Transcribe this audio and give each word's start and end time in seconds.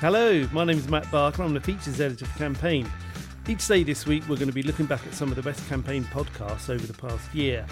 Hello, 0.00 0.48
my 0.50 0.64
name 0.64 0.78
is 0.78 0.88
Matt 0.88 1.10
Barker. 1.10 1.42
I'm 1.42 1.52
the 1.52 1.60
features 1.60 2.00
editor 2.00 2.24
for 2.24 2.38
Campaign. 2.38 2.90
Each 3.46 3.68
day 3.68 3.82
this 3.82 4.06
week, 4.06 4.22
we're 4.30 4.36
going 4.36 4.48
to 4.48 4.54
be 4.54 4.62
looking 4.62 4.86
back 4.86 5.06
at 5.06 5.12
some 5.12 5.28
of 5.28 5.36
the 5.36 5.42
best 5.42 5.68
campaign 5.68 6.04
podcasts 6.04 6.70
over 6.70 6.86
the 6.86 6.94
past 6.94 7.34
year. 7.34 7.66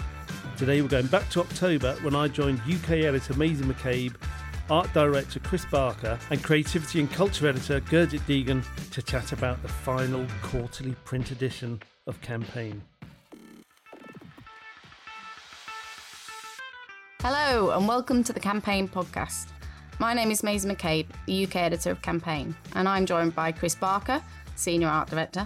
Today, 0.55 0.83
we're 0.83 0.89
going 0.89 1.07
back 1.07 1.27
to 1.31 1.39
October 1.39 1.95
when 2.03 2.15
I 2.15 2.27
joined 2.27 2.61
UK 2.71 2.91
editor 2.91 3.33
Maisie 3.33 3.63
McCabe, 3.63 4.13
art 4.69 4.93
director 4.93 5.39
Chris 5.39 5.65
Barker, 5.71 6.19
and 6.29 6.43
creativity 6.43 6.99
and 6.99 7.11
culture 7.11 7.47
editor 7.47 7.81
Gurjit 7.81 8.19
Degun 8.27 8.63
to 8.91 9.01
chat 9.01 9.31
about 9.31 9.59
the 9.63 9.67
final 9.67 10.23
quarterly 10.43 10.93
print 11.05 11.31
edition 11.31 11.81
of 12.05 12.21
Campaign. 12.21 12.83
Hello, 17.21 17.71
and 17.71 17.87
welcome 17.87 18.23
to 18.23 18.31
the 18.31 18.39
Campaign 18.39 18.87
podcast. 18.87 19.47
My 20.01 20.13
name 20.13 20.31
is 20.31 20.43
Maisie 20.43 20.69
McCabe, 20.69 21.07
the 21.25 21.43
UK 21.43 21.57
editor 21.57 21.91
of 21.91 22.01
Campaign, 22.01 22.55
and 22.73 22.87
I'm 22.87 23.05
joined 23.05 23.35
by 23.35 23.51
Chris 23.51 23.75
Barker, 23.75 24.23
senior 24.55 24.87
art 24.87 25.09
director, 25.09 25.45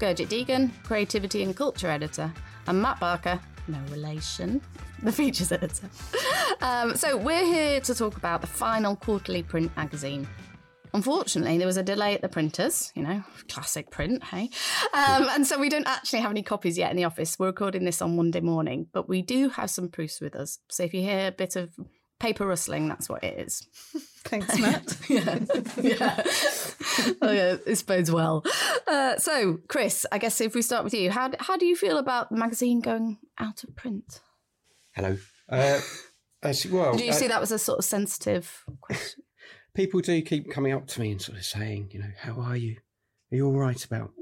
Gurjit 0.00 0.26
Degun, 0.26 0.72
creativity 0.82 1.44
and 1.44 1.56
culture 1.56 1.88
editor, 1.88 2.32
and 2.66 2.82
Matt 2.82 2.98
Barker, 2.98 3.38
no 3.68 3.78
relation, 3.92 4.60
the 5.04 5.12
features 5.12 5.52
editor. 5.52 5.88
Um, 6.60 6.96
so 6.96 7.16
we're 7.16 7.44
here 7.44 7.80
to 7.82 7.94
talk 7.94 8.16
about 8.16 8.40
the 8.40 8.48
final 8.48 8.96
quarterly 8.96 9.44
print 9.44 9.70
magazine. 9.76 10.26
Unfortunately, 10.92 11.58
there 11.58 11.66
was 11.68 11.76
a 11.76 11.82
delay 11.84 12.14
at 12.14 12.20
the 12.20 12.28
printers, 12.28 12.90
you 12.96 13.02
know, 13.04 13.22
classic 13.48 13.92
print, 13.92 14.24
hey? 14.24 14.50
Um, 14.92 15.28
and 15.30 15.46
so 15.46 15.56
we 15.56 15.68
don't 15.68 15.86
actually 15.86 16.18
have 16.18 16.32
any 16.32 16.42
copies 16.42 16.76
yet 16.76 16.90
in 16.90 16.96
the 16.96 17.04
office. 17.04 17.38
We're 17.38 17.46
recording 17.46 17.84
this 17.84 18.02
on 18.02 18.16
Monday 18.16 18.40
morning, 18.40 18.88
but 18.92 19.08
we 19.08 19.22
do 19.22 19.50
have 19.50 19.70
some 19.70 19.88
proofs 19.88 20.20
with 20.20 20.34
us. 20.34 20.58
So 20.68 20.82
if 20.82 20.92
you 20.94 21.02
hear 21.02 21.28
a 21.28 21.32
bit 21.32 21.54
of 21.54 21.70
paper 22.18 22.46
rustling, 22.46 22.88
that's 22.88 23.08
what 23.08 23.22
it 23.22 23.38
is. 23.38 23.66
Thanks, 24.24 24.58
Matt. 24.58 24.96
yeah, 25.08 25.38
yeah. 25.80 26.22
oh, 27.20 27.30
yeah, 27.30 27.56
this 27.66 27.82
bodes 27.82 28.10
well. 28.10 28.44
Uh, 28.86 29.16
so, 29.18 29.58
Chris, 29.68 30.06
I 30.10 30.18
guess 30.18 30.40
if 30.40 30.54
we 30.54 30.62
start 30.62 30.84
with 30.84 30.94
you, 30.94 31.10
how 31.10 31.30
how 31.38 31.56
do 31.56 31.66
you 31.66 31.76
feel 31.76 31.98
about 31.98 32.30
the 32.30 32.36
magazine 32.36 32.80
going 32.80 33.18
out 33.38 33.62
of 33.64 33.76
print? 33.76 34.20
Hello. 34.92 35.18
Uh, 35.48 35.80
as, 36.42 36.66
well, 36.66 36.96
Did 36.96 37.06
you 37.06 37.10
uh, 37.10 37.14
see 37.14 37.28
that 37.28 37.40
was 37.40 37.52
a 37.52 37.58
sort 37.58 37.78
of 37.78 37.84
sensitive 37.84 38.64
question? 38.80 39.22
people 39.74 40.00
do 40.00 40.22
keep 40.22 40.50
coming 40.50 40.72
up 40.72 40.86
to 40.86 41.00
me 41.00 41.10
and 41.10 41.20
sort 41.20 41.38
of 41.38 41.44
saying, 41.44 41.90
you 41.92 42.00
know, 42.00 42.12
how 42.18 42.40
are 42.40 42.56
you? 42.56 42.76
Are 43.32 43.36
you 43.36 43.46
all 43.46 43.58
right 43.58 43.84
about 43.84 44.12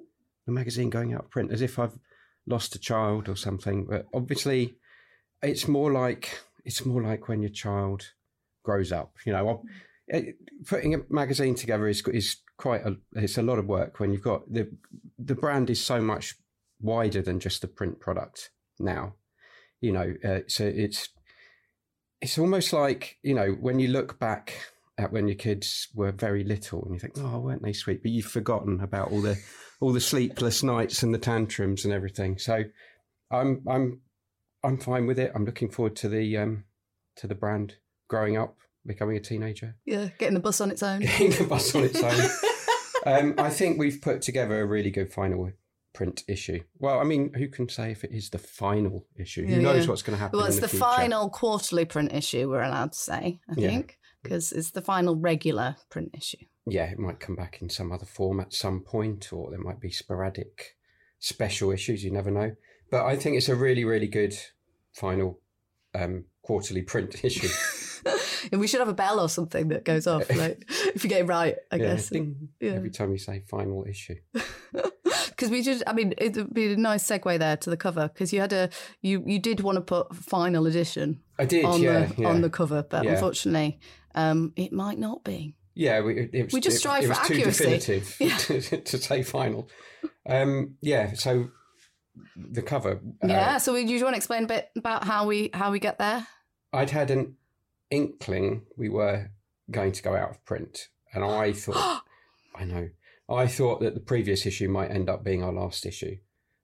the 0.46 0.52
magazine 0.52 0.90
going 0.90 1.12
out 1.12 1.24
of 1.24 1.30
print? 1.30 1.52
As 1.52 1.62
if 1.62 1.78
I've 1.78 1.98
lost 2.46 2.74
a 2.74 2.78
child 2.78 3.28
or 3.28 3.36
something. 3.36 3.84
But 3.84 4.06
obviously, 4.14 4.74
it's 5.42 5.68
more 5.68 5.92
like 5.92 6.40
it's 6.64 6.84
more 6.84 7.02
like 7.02 7.28
when 7.28 7.42
your 7.42 7.50
child 7.50 8.12
grows 8.62 8.92
up. 8.92 9.14
You 9.24 9.32
know, 9.32 9.62
putting 10.66 10.94
a 10.94 10.98
magazine 11.08 11.54
together 11.54 11.88
is 11.88 12.02
is 12.08 12.36
quite 12.56 12.82
a 12.84 12.96
it's 13.14 13.38
a 13.38 13.42
lot 13.42 13.58
of 13.58 13.66
work 13.66 13.98
when 14.00 14.12
you've 14.12 14.22
got 14.22 14.50
the 14.52 14.70
the 15.18 15.34
brand 15.34 15.70
is 15.70 15.82
so 15.82 16.00
much 16.00 16.34
wider 16.80 17.22
than 17.22 17.40
just 17.40 17.60
the 17.60 17.68
print 17.68 18.00
product 18.00 18.50
now. 18.78 19.14
You 19.80 19.92
know, 19.92 20.14
uh, 20.24 20.40
so 20.46 20.64
it's 20.64 21.08
it's 22.20 22.38
almost 22.38 22.72
like 22.72 23.18
you 23.22 23.34
know 23.34 23.52
when 23.60 23.78
you 23.78 23.88
look 23.88 24.18
back 24.18 24.54
at 24.98 25.12
when 25.12 25.26
your 25.26 25.36
kids 25.36 25.88
were 25.94 26.12
very 26.12 26.44
little 26.44 26.84
and 26.84 26.94
you 26.94 27.00
think, 27.00 27.14
oh, 27.18 27.38
weren't 27.38 27.62
they 27.62 27.72
sweet? 27.72 28.02
But 28.02 28.12
you've 28.12 28.26
forgotten 28.26 28.80
about 28.80 29.10
all 29.10 29.22
the 29.22 29.38
all 29.80 29.92
the 29.92 30.00
sleepless 30.00 30.62
nights 30.62 31.02
and 31.02 31.14
the 31.14 31.18
tantrums 31.18 31.84
and 31.84 31.92
everything. 31.92 32.38
So 32.38 32.64
I'm 33.30 33.62
I'm 33.68 34.00
I'm 34.64 34.78
fine 34.78 35.06
with 35.06 35.18
it. 35.18 35.32
I'm 35.34 35.44
looking 35.44 35.68
forward 35.68 35.96
to 35.96 36.08
the 36.08 36.36
um 36.36 36.64
to 37.16 37.26
the 37.26 37.34
brand 37.34 37.76
growing 38.08 38.36
up, 38.36 38.56
becoming 38.86 39.16
a 39.16 39.20
teenager, 39.20 39.76
Yeah, 39.84 40.08
getting 40.18 40.34
the 40.34 40.40
bus 40.40 40.60
on 40.60 40.70
its 40.70 40.82
own. 40.82 41.00
getting 41.00 41.30
the 41.30 41.44
bus 41.44 41.74
on 41.74 41.84
its 41.84 42.02
own. 42.02 42.30
um, 43.06 43.34
I 43.38 43.50
think 43.50 43.78
we've 43.78 44.00
put 44.00 44.22
together 44.22 44.60
a 44.60 44.66
really 44.66 44.90
good 44.90 45.12
final 45.12 45.50
print 45.92 46.24
issue. 46.28 46.62
Well, 46.78 47.00
I 47.00 47.04
mean, 47.04 47.34
who 47.34 47.48
can 47.48 47.68
say 47.68 47.90
if 47.90 48.04
it 48.04 48.12
is 48.12 48.30
the 48.30 48.38
final 48.38 49.06
issue? 49.16 49.42
Yeah, 49.42 49.56
who 49.56 49.62
knows 49.62 49.84
yeah. 49.84 49.90
what's 49.90 50.02
going 50.02 50.16
to 50.16 50.20
happen? 50.22 50.38
Well, 50.38 50.46
it's 50.46 50.56
the, 50.60 50.66
the, 50.66 50.76
final 50.76 51.28
quarterly 51.30 51.84
print 51.84 52.12
issue, 52.12 52.48
we're 52.48 52.62
allowed 52.62 52.92
to 52.92 52.98
say, 52.98 53.40
I 53.48 53.54
Yeah. 53.56 53.68
think, 53.68 53.98
because 54.22 54.52
it's 54.52 54.70
the 54.70 54.82
final 54.82 55.16
regular 55.16 55.76
print 55.90 56.10
issue. 56.14 56.44
yeah, 56.66 56.84
it 56.84 56.98
might 56.98 57.20
come 57.20 57.34
back 57.36 57.60
in 57.60 57.68
some 57.68 57.92
other 57.92 58.06
form 58.06 58.40
at 58.40 58.54
some 58.54 58.80
point, 58.80 59.32
or 59.32 59.50
there 59.50 59.58
might 59.58 59.80
be 59.80 59.90
sporadic 59.90 60.76
special 61.18 61.70
issues. 61.70 62.04
You 62.04 62.10
never 62.10 62.30
know. 62.30 62.56
But 62.92 63.06
I 63.06 63.16
think 63.16 63.38
it's 63.38 63.48
a 63.48 63.56
really, 63.56 63.84
really 63.86 64.06
good 64.06 64.34
final 64.92 65.40
um, 65.94 66.26
quarterly 66.42 66.82
print 66.82 67.24
issue. 67.24 67.48
and 68.52 68.60
we 68.60 68.66
should 68.66 68.80
have 68.80 68.88
a 68.88 68.92
bell 68.94 69.18
or 69.18 69.30
something 69.30 69.68
that 69.68 69.86
goes 69.86 70.06
off, 70.06 70.28
like 70.36 70.64
if 70.94 71.02
you 71.02 71.08
get 71.08 71.22
it 71.22 71.24
right, 71.26 71.56
I 71.72 71.76
yeah, 71.76 71.82
guess. 71.82 72.12
Yeah. 72.12 72.72
every 72.72 72.90
time 72.90 73.10
you 73.10 73.16
say 73.18 73.44
final 73.50 73.86
issue. 73.88 74.16
Because 75.30 75.48
we 75.50 75.62
just, 75.62 75.82
I 75.86 75.94
mean, 75.94 76.12
it 76.18 76.36
would 76.36 76.52
be 76.52 76.74
a 76.74 76.76
nice 76.76 77.08
segue 77.08 77.38
there 77.38 77.56
to 77.56 77.70
the 77.70 77.78
cover 77.78 78.08
because 78.08 78.30
you 78.30 78.40
had 78.40 78.52
a, 78.52 78.68
you 79.00 79.24
you 79.26 79.38
did 79.38 79.60
want 79.60 79.76
to 79.76 79.80
put 79.80 80.14
final 80.14 80.66
edition 80.66 81.20
I 81.38 81.46
did, 81.46 81.64
on 81.64 81.80
yeah, 81.80 82.04
the 82.04 82.22
yeah. 82.22 82.28
on 82.28 82.42
the 82.42 82.50
cover, 82.50 82.82
but 82.82 83.06
unfortunately, 83.06 83.80
um, 84.14 84.52
it 84.54 84.72
might 84.72 84.98
not 84.98 85.24
be. 85.24 85.56
Yeah, 85.74 86.02
we, 86.02 86.18
it, 86.18 86.30
it 86.34 86.44
was, 86.44 86.52
We 86.52 86.60
just 86.60 86.76
it- 86.76 86.80
strive 86.80 87.04
it, 87.04 87.06
for 87.06 87.18
was 87.18 87.28
too 87.28 87.42
definitive 87.42 88.16
to, 88.18 88.80
to 88.82 88.98
say 88.98 89.22
final. 89.22 89.70
Um, 90.28 90.76
yeah, 90.82 91.14
so 91.14 91.48
the 92.36 92.62
cover. 92.62 93.00
uh, 93.22 93.26
yeah. 93.26 93.58
So, 93.58 93.72
we, 93.74 93.84
do 93.84 93.92
you 93.92 94.02
want 94.04 94.14
to 94.14 94.18
explain 94.18 94.44
a 94.44 94.46
bit 94.46 94.70
about 94.76 95.04
how 95.04 95.26
we 95.26 95.50
how 95.52 95.70
we 95.70 95.78
get 95.78 95.98
there? 95.98 96.26
I'd 96.72 96.90
had 96.90 97.10
an 97.10 97.36
inkling 97.90 98.62
we 98.76 98.88
were 98.88 99.30
going 99.70 99.92
to 99.92 100.02
go 100.02 100.14
out 100.16 100.30
of 100.30 100.44
print, 100.44 100.88
and 101.12 101.24
I 101.24 101.52
thought, 101.52 102.04
I 102.54 102.64
know, 102.64 102.88
I 103.28 103.46
thought 103.46 103.80
that 103.80 103.94
the 103.94 104.00
previous 104.00 104.46
issue 104.46 104.68
might 104.68 104.90
end 104.90 105.08
up 105.08 105.24
being 105.24 105.42
our 105.42 105.52
last 105.52 105.86
issue. 105.86 106.16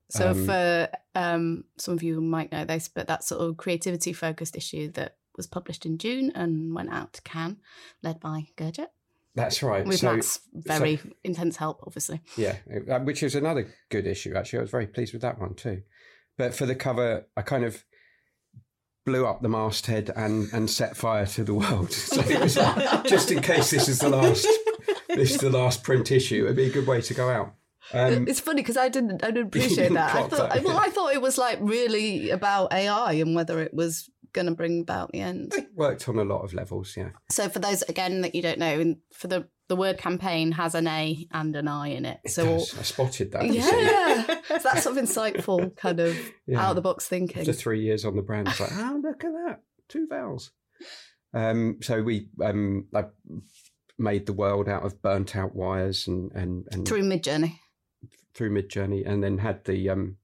So 0.09 0.31
Um, 0.31 0.45
for 0.45 0.89
um, 1.13 1.63
some 1.77 1.93
of 1.93 2.01
you 2.01 2.19
might 2.19 2.51
know 2.51 2.65
this, 2.65 2.87
but 2.87 3.07
that 3.07 3.23
sort 3.23 3.41
of 3.41 3.57
creativity 3.57 4.11
focused 4.11 4.55
issue 4.55 4.91
that 4.93 5.17
was 5.37 5.47
published 5.47 5.85
in 5.85 5.97
June 5.97 6.31
and 6.33 6.73
went 6.73 6.91
out 6.91 7.13
to 7.13 7.21
Cannes, 7.21 7.57
led 8.01 8.19
by 8.19 8.47
Gurjit, 8.57 8.87
That's 9.39 9.63
right. 9.63 9.85
with 9.85 9.99
so, 9.99 10.13
Matt's 10.13 10.39
very 10.53 10.99
intense 11.23 11.55
help, 11.55 11.81
obviously. 11.85 12.21
yeah, 12.37 12.57
uh, 12.89 12.99
which 12.99 13.23
is 13.23 13.35
another 13.35 13.73
good 13.89 14.05
issue. 14.05 14.35
Actually, 14.35 14.59
I 14.59 14.61
was 14.63 14.71
very 14.71 14.87
pleased 14.87 15.13
with 15.13 15.21
that 15.21 15.39
one 15.39 15.55
too. 15.55 15.81
But 16.37 16.53
for 16.53 16.65
the 16.65 16.75
cover, 16.75 17.25
I 17.35 17.41
kind 17.41 17.63
of 17.63 17.83
blew 19.05 19.25
up 19.25 19.41
the 19.41 19.49
masthead 19.49 20.11
and 20.15 20.51
and 20.53 20.69
set 20.69 20.95
fire 20.95 21.25
to 21.25 21.43
the 21.43 21.53
world. 21.53 21.91
So 22.09 22.21
it 22.21 22.39
was 22.39 22.57
like, 22.57 23.05
just 23.05 23.31
in 23.31 23.41
case 23.41 23.71
this 23.71 23.87
is 23.87 23.99
the 23.99 24.09
last, 24.09 24.47
this 25.07 25.31
is 25.31 25.37
the 25.37 25.49
last 25.49 25.83
print 25.83 26.11
issue. 26.11 26.45
It'd 26.45 26.55
be 26.55 26.67
a 26.67 26.71
good 26.71 26.87
way 26.87 27.01
to 27.01 27.13
go 27.13 27.29
out. 27.29 27.55
Um, 27.91 28.27
it's 28.27 28.39
funny 28.39 28.61
because 28.61 28.77
I 28.77 28.89
didn't, 28.89 29.23
I 29.23 29.31
didn't 29.31 29.47
appreciate 29.47 29.75
didn't 29.75 29.93
that. 29.95 30.15
I 30.15 30.27
thought, 30.27 30.53
that, 30.53 30.63
well. 30.63 30.77
I 30.77 30.89
thought 30.89 31.13
it 31.13 31.21
was 31.21 31.37
like 31.37 31.57
really 31.61 32.29
about 32.29 32.71
AI 32.71 33.13
and 33.13 33.35
whether 33.35 33.61
it 33.61 33.73
was 33.73 34.09
going 34.33 34.47
to 34.47 34.53
bring 34.55 34.81
about 34.81 35.11
the 35.11 35.19
end. 35.21 35.53
it 35.55 35.67
worked 35.75 36.07
on 36.09 36.17
a 36.19 36.23
lot 36.23 36.41
of 36.43 36.53
levels. 36.53 36.95
Yeah. 36.97 37.09
So 37.29 37.49
for 37.49 37.59
those 37.59 37.81
again 37.83 38.21
that 38.21 38.35
you 38.35 38.41
don't 38.41 38.59
know, 38.59 38.95
for 39.13 39.27
the 39.27 39.47
the 39.67 39.75
word 39.75 39.97
campaign 39.99 40.51
has 40.53 40.73
an 40.73 40.87
A 40.87 41.27
and 41.31 41.55
an 41.55 41.67
I 41.67 41.89
in 41.89 42.05
it. 42.05 42.19
It 42.23 42.31
so 42.31 42.45
does. 42.45 42.77
I 42.77 42.81
spotted 42.81 43.31
that. 43.33 43.45
yeah, 43.45 44.25
so 44.47 44.57
that's 44.63 44.83
sort 44.83 44.97
of 44.97 45.03
insightful 45.03 45.75
kind 45.75 45.99
of 45.99 46.17
Yeah. 46.47 46.61
out 46.63 46.69
of 46.71 46.75
the 46.75 46.81
box 46.81 47.07
thinking. 47.07 47.41
After 47.41 47.53
three 47.53 47.81
years 47.83 48.03
on 48.05 48.15
the 48.15 48.23
brand, 48.23 48.47
it's 48.47 48.59
like, 48.59 48.71
oh, 48.73 48.99
look 49.03 49.23
at 49.23 49.31
that, 49.31 49.59
two 49.87 50.07
vowels. 50.09 50.51
Um, 51.33 51.77
so 51.81 52.01
we 52.01 52.29
um, 52.43 52.87
I 52.95 53.05
made 53.99 54.25
the 54.25 54.33
world 54.33 54.67
out 54.67 54.83
of 54.85 55.01
burnt 55.01 55.35
out 55.35 55.55
wires 55.55 56.07
and 56.07 56.31
and, 56.31 56.65
and 56.71 56.87
Through 56.87 57.03
Midjourney. 57.03 57.57
through 58.33 58.49
Midjourney, 58.51 59.03
and 59.05 59.23
then 59.23 59.37
had 59.39 59.65
the 59.65 59.89
um, 59.89 60.17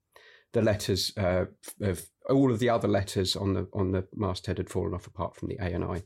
the 0.55 0.61
letters 0.61 1.11
uh, 1.17 1.45
of 1.81 2.01
all 2.29 2.51
of 2.51 2.59
the 2.59 2.69
other 2.69 2.87
letters 2.87 3.35
on 3.35 3.53
the 3.53 3.67
on 3.73 3.91
the 3.91 4.07
masthead 4.15 4.57
had 4.57 4.69
fallen 4.69 4.93
off 4.95 5.05
apart 5.05 5.35
from 5.35 5.49
the 5.49 5.57
A 5.59 5.65
and 5.67 5.83
I. 5.83 6.03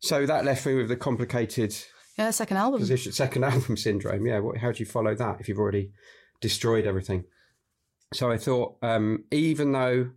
So 0.00 0.26
that 0.26 0.44
left 0.44 0.66
me 0.66 0.74
with 0.74 0.88
the 0.88 0.96
complicated 0.96 1.74
Yeah, 2.18 2.30
second 2.30 2.58
album. 2.58 2.78
position, 2.80 3.12
second 3.12 3.42
album 3.52 3.76
syndrome. 3.76 4.26
Yeah, 4.26 4.40
what, 4.40 4.58
how 4.58 4.70
do 4.70 4.78
you 4.78 4.86
follow 4.86 5.14
that 5.14 5.40
if 5.40 5.48
you've 5.48 5.58
already 5.58 5.90
destroyed 6.40 6.86
everything? 6.86 7.24
So 8.12 8.30
I 8.30 8.36
thought, 8.36 8.76
um, 8.82 9.24
even 9.32 9.72
though 9.72 10.10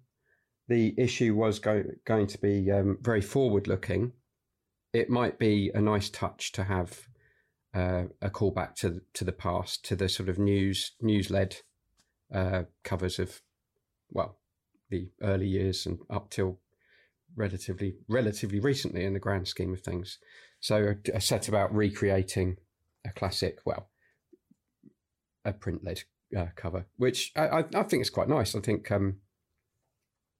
the 0.67 0.93
issue 0.97 1.33
was 1.35 1.59
go- 1.59 1.85
going 2.05 2.27
to 2.27 2.37
be 2.37 2.69
um, 2.69 2.97
very 3.01 3.21
forward 3.21 3.67
looking, 3.67 4.11
it 4.93 5.09
might 5.09 5.39
be 5.39 5.71
a 5.73 5.81
nice 5.81 6.09
touch 6.09 6.51
to 6.51 6.65
have 6.65 7.07
uh, 7.73 8.03
a 8.21 8.29
callback 8.29 8.75
to 8.75 8.99
to 9.13 9.23
the 9.23 9.31
past, 9.31 9.85
to 9.85 9.95
the 9.95 10.09
sort 10.09 10.27
of 10.29 10.37
news 10.37 10.91
news 11.01 11.29
led 11.31 11.55
uh, 12.33 12.63
covers 12.83 13.19
of 13.19 13.41
well 14.11 14.37
the 14.89 15.09
early 15.21 15.47
years 15.47 15.85
and 15.85 15.99
up 16.09 16.29
till 16.29 16.59
relatively 17.35 17.95
relatively 18.07 18.59
recently 18.59 19.03
in 19.03 19.13
the 19.13 19.19
grand 19.19 19.47
scheme 19.47 19.73
of 19.73 19.81
things. 19.81 20.19
So 20.59 20.95
I 21.13 21.19
set 21.19 21.47
about 21.47 21.73
recreating 21.73 22.57
a 23.05 23.11
classic, 23.11 23.59
well, 23.65 23.89
a 25.45 25.53
print 25.53 25.83
led 25.83 26.03
uh, 26.35 26.47
cover, 26.55 26.87
which 26.97 27.31
I, 27.35 27.47
I, 27.47 27.63
I 27.75 27.83
think 27.83 28.01
is 28.01 28.09
quite 28.09 28.27
nice. 28.27 28.55
I 28.55 28.59
think 28.59 28.91
um, 28.91 29.17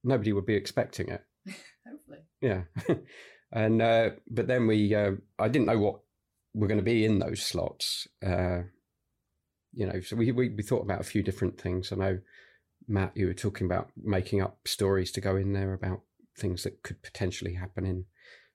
nobody 0.03 0.33
would 0.33 0.45
be 0.45 0.55
expecting 0.55 1.09
it. 1.09 1.23
Hopefully. 1.87 2.19
Yeah. 2.41 2.63
and 3.51 3.81
uh, 3.81 4.09
but 4.29 4.47
then 4.47 4.67
we, 4.67 4.93
uh, 4.93 5.11
I 5.39 5.47
didn't 5.49 5.67
know 5.67 5.79
what 5.79 5.99
were 6.53 6.67
going 6.67 6.79
to 6.79 6.83
be 6.83 7.05
in 7.05 7.19
those 7.19 7.41
slots. 7.41 8.07
Uh, 8.25 8.63
you 9.77 9.85
know, 9.85 10.01
so 10.01 10.15
we, 10.15 10.31
we 10.31 10.49
we 10.49 10.63
thought 10.63 10.81
about 10.81 11.01
a 11.01 11.05
few 11.05 11.21
different 11.21 11.61
things. 11.61 11.91
I 11.91 11.95
know 11.95 12.19
Matt, 12.87 13.15
you 13.15 13.27
were 13.27 13.33
talking 13.33 13.65
about 13.65 13.91
making 13.95 14.41
up 14.41 14.57
stories 14.65 15.11
to 15.11 15.21
go 15.21 15.35
in 15.35 15.53
there 15.53 15.73
about 15.73 16.01
things 16.37 16.63
that 16.63 16.81
could 16.81 17.03
potentially 17.03 17.53
happen 17.53 17.85
in 17.85 18.05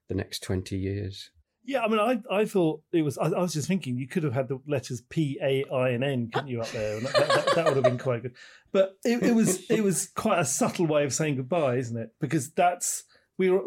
the 0.09 0.15
next 0.15 0.43
twenty 0.43 0.75
years. 0.75 1.31
Yeah, 1.63 1.83
I 1.83 1.87
mean, 1.87 1.99
I 1.99 2.21
I 2.29 2.43
thought 2.43 2.81
it 2.91 3.03
was. 3.03 3.17
I, 3.17 3.27
I 3.27 3.39
was 3.39 3.53
just 3.53 3.69
thinking 3.69 3.97
you 3.97 4.07
could 4.07 4.23
have 4.23 4.33
had 4.33 4.49
the 4.49 4.59
letters 4.67 5.01
P, 5.09 5.39
A, 5.41 5.63
I, 5.73 5.89
and 5.89 6.03
N, 6.03 6.29
couldn't 6.33 6.49
you, 6.49 6.59
up 6.59 6.69
there? 6.71 6.99
That, 6.99 7.13
that, 7.13 7.55
that 7.55 7.65
would 7.65 7.75
have 7.75 7.85
been 7.85 7.97
quite 7.97 8.21
good. 8.21 8.35
But 8.73 8.97
it, 9.05 9.23
it 9.23 9.33
was 9.33 9.63
it 9.69 9.81
was 9.81 10.09
quite 10.13 10.39
a 10.39 10.45
subtle 10.45 10.87
way 10.87 11.05
of 11.05 11.13
saying 11.13 11.37
goodbye, 11.37 11.77
isn't 11.77 11.97
it? 11.97 12.09
Because 12.19 12.51
that's 12.51 13.05
we 13.37 13.49
were 13.49 13.61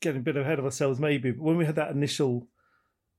getting 0.00 0.20
a 0.20 0.24
bit 0.24 0.38
ahead 0.38 0.58
of 0.58 0.64
ourselves, 0.64 0.98
maybe. 0.98 1.32
But 1.32 1.42
when 1.42 1.58
we 1.58 1.66
had 1.66 1.76
that 1.76 1.90
initial 1.90 2.48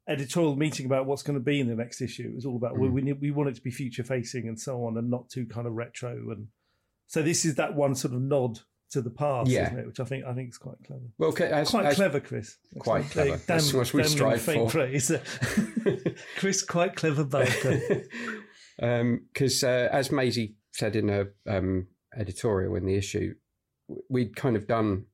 editorial 0.07 0.55
meeting 0.55 0.85
about 0.85 1.05
what's 1.05 1.23
going 1.23 1.37
to 1.37 1.43
be 1.43 1.59
in 1.59 1.67
the 1.67 1.75
next 1.75 2.01
issue, 2.01 2.27
it 2.29 2.35
was 2.35 2.45
all 2.45 2.55
about 2.55 2.75
Mm. 2.75 2.79
well, 2.79 2.89
we 2.91 3.01
need, 3.01 3.19
we 3.21 3.31
want 3.31 3.49
it 3.49 3.55
to 3.55 3.61
be 3.61 3.71
future 3.71 4.03
facing 4.03 4.47
and 4.47 4.59
so 4.59 4.85
on, 4.85 4.97
and 4.97 5.09
not 5.09 5.29
too 5.29 5.45
kind 5.45 5.67
of 5.67 5.73
retro. 5.73 6.11
And 6.31 6.47
so 7.07 7.21
this 7.21 7.45
is 7.45 7.55
that 7.55 7.75
one 7.75 7.95
sort 7.95 8.13
of 8.13 8.21
nod 8.21 8.59
to 8.91 9.01
the 9.01 9.09
past, 9.09 9.49
Yeah. 9.49 9.67
isn't 9.67 9.79
it? 9.79 9.87
Which 9.87 9.99
I 9.99 10.05
think 10.05 10.23
I 10.25 10.33
think 10.33 10.49
is 10.49 10.57
quite 10.57 10.77
clever. 10.85 11.03
Well, 11.17 11.29
okay, 11.31 11.49
as, 11.51 11.69
Quite 11.69 11.85
as- 11.87 11.95
clever, 11.95 12.19
Chris. 12.21 12.57
Quite 12.79 13.01
Like, 13.01 13.11
clever. 13.11 13.37
That's 13.45 13.69
damn- 13.71 13.77
what 13.79 13.93
we 13.93 14.03
strive 14.03 14.41
for. 14.41 14.69
Praise. 14.69 15.11
Chris, 16.37 16.63
quite 16.63 16.95
clever 16.95 17.23
Barker. 17.25 18.03
because 18.77 19.63
uh, 19.63 19.89
as 19.91 20.11
Maisie 20.11 20.55
said 20.71 20.95
in 20.95 21.09
her 21.09 21.33
um, 21.47 21.87
editorial 22.15 22.75
in 22.75 22.85
the 22.85 22.95
issue, 22.95 23.33
we'd 24.09 24.35
kind 24.35 24.55
of 24.55 24.67
done 24.67 25.05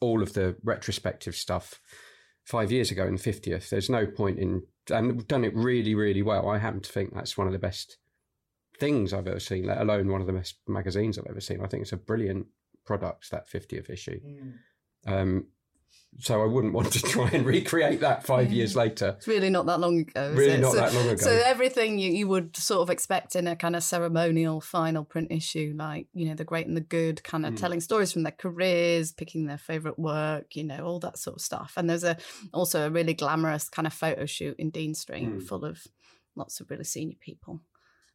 all 0.00 0.22
of 0.22 0.32
the 0.32 0.56
retrospective 0.64 1.34
stuff 1.36 1.80
five 2.44 2.72
years 2.72 2.90
ago 2.90 3.06
in 3.06 3.16
the 3.16 3.22
50th. 3.22 3.68
There's 3.68 3.90
no 3.90 4.06
point 4.06 4.38
in, 4.38 4.62
and 4.92 5.16
we've 5.16 5.28
done 5.28 5.44
it 5.44 5.54
really, 5.54 5.94
really 5.94 6.22
well. 6.22 6.48
I 6.48 6.58
happen 6.58 6.80
to 6.80 6.92
think 6.92 7.14
that's 7.14 7.36
one 7.38 7.46
of 7.46 7.52
the 7.52 7.58
best 7.58 7.98
things 8.78 9.12
I've 9.12 9.26
ever 9.28 9.40
seen, 9.40 9.66
let 9.66 9.80
alone 9.80 10.08
one 10.08 10.20
of 10.20 10.26
the 10.26 10.32
best 10.32 10.56
magazines 10.66 11.18
I've 11.18 11.26
ever 11.28 11.40
seen. 11.40 11.60
I 11.62 11.66
think 11.66 11.82
it's 11.82 11.92
a 11.92 11.96
brilliant 11.98 12.46
product, 12.84 13.30
that 13.30 13.48
50th 13.48 13.90
issue. 13.90 14.20
Um, 15.06 15.46
so 16.18 16.42
I 16.42 16.44
wouldn't 16.46 16.72
want 16.74 16.92
to 16.92 17.00
try 17.14 17.30
and 17.30 17.46
recreate 17.46 18.00
that 18.00 18.26
five 18.26 18.52
years 18.52 18.74
later. 18.76 19.14
It's 19.18 19.28
really 19.28 19.48
not 19.48 19.66
that 19.66 19.80
long 19.80 20.00
ago. 20.00 20.32
Really 20.34 20.52
it? 20.54 20.60
not 20.60 20.72
so, 20.72 20.78
that 20.78 20.92
long 20.92 21.08
ago. 21.08 21.16
So 21.16 21.30
everything 21.30 21.98
you, 21.98 22.10
you 22.12 22.28
would 22.28 22.56
sort 22.56 22.82
of 22.82 22.90
expect 22.90 23.36
in 23.36 23.46
a 23.46 23.56
kind 23.56 23.74
of 23.76 23.82
ceremonial 23.82 24.60
final 24.60 25.04
print 25.04 25.28
issue, 25.30 25.72
like 25.76 26.08
you 26.12 26.26
know 26.28 26.34
the 26.34 26.44
great 26.44 26.66
and 26.66 26.76
the 26.76 26.80
good, 26.82 27.22
kind 27.24 27.46
of 27.46 27.54
Mm. 27.54 27.60
telling 27.60 27.80
stories 27.80 28.12
from 28.12 28.22
their 28.24 28.32
careers, 28.32 29.12
picking 29.12 29.46
their 29.46 29.58
favorite 29.58 29.98
work, 29.98 30.56
you 30.56 30.64
know 30.64 30.84
all 30.84 30.98
that 31.00 31.16
sort 31.18 31.36
of 31.36 31.42
stuff. 31.42 31.74
And 31.76 31.88
there's 31.88 32.04
a 32.04 32.16
also 32.52 32.86
a 32.86 32.90
really 32.90 33.14
glamorous 33.14 33.68
kind 33.68 33.86
of 33.86 33.92
photo 33.94 34.26
shoot 34.26 34.56
in 34.58 34.70
Dean 34.70 34.94
Street, 34.94 35.28
Mm. 35.28 35.42
full 35.46 35.64
of 35.64 35.86
lots 36.36 36.60
of 36.60 36.70
really 36.70 36.84
senior 36.84 37.16
people. 37.20 37.60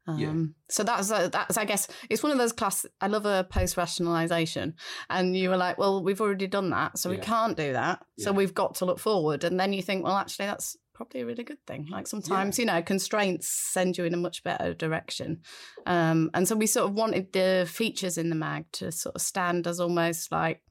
Yeah. 0.07 0.29
Um, 0.29 0.55
So 0.69 0.83
that's 0.83 1.11
uh, 1.11 1.29
that's 1.29 1.57
I 1.57 1.65
guess 1.65 1.87
it's 2.09 2.21
one 2.21 2.31
of 2.31 2.37
those 2.37 2.53
class. 2.53 2.85
I 3.01 3.07
love 3.07 3.25
a 3.25 3.43
post 3.49 3.75
rationalization, 3.77 4.75
and 5.09 5.35
you 5.35 5.49
were 5.49 5.57
like, 5.57 5.77
well, 5.77 6.03
we've 6.03 6.21
already 6.21 6.47
done 6.47 6.69
that, 6.69 6.97
so 6.97 7.09
we 7.09 7.17
can't 7.17 7.57
do 7.57 7.73
that. 7.73 8.05
So 8.19 8.31
we've 8.31 8.53
got 8.53 8.75
to 8.75 8.85
look 8.85 8.99
forward, 8.99 9.43
and 9.43 9.59
then 9.59 9.73
you 9.73 9.81
think, 9.81 10.03
well, 10.03 10.15
actually, 10.15 10.45
that's 10.45 10.77
probably 10.93 11.21
a 11.21 11.25
really 11.25 11.43
good 11.43 11.63
thing. 11.67 11.87
Like 11.91 12.07
sometimes, 12.07 12.57
you 12.57 12.65
know, 12.65 12.81
constraints 12.81 13.49
send 13.49 13.97
you 13.97 14.05
in 14.05 14.13
a 14.13 14.17
much 14.17 14.43
better 14.43 14.73
direction. 14.73 15.41
Um, 15.85 16.31
and 16.33 16.47
so 16.47 16.55
we 16.55 16.67
sort 16.67 16.89
of 16.89 16.95
wanted 16.95 17.33
the 17.33 17.67
features 17.69 18.17
in 18.17 18.29
the 18.29 18.35
mag 18.35 18.65
to 18.73 18.91
sort 18.91 19.15
of 19.15 19.21
stand 19.21 19.67
as 19.67 19.79
almost 19.81 20.31
like 20.31 20.61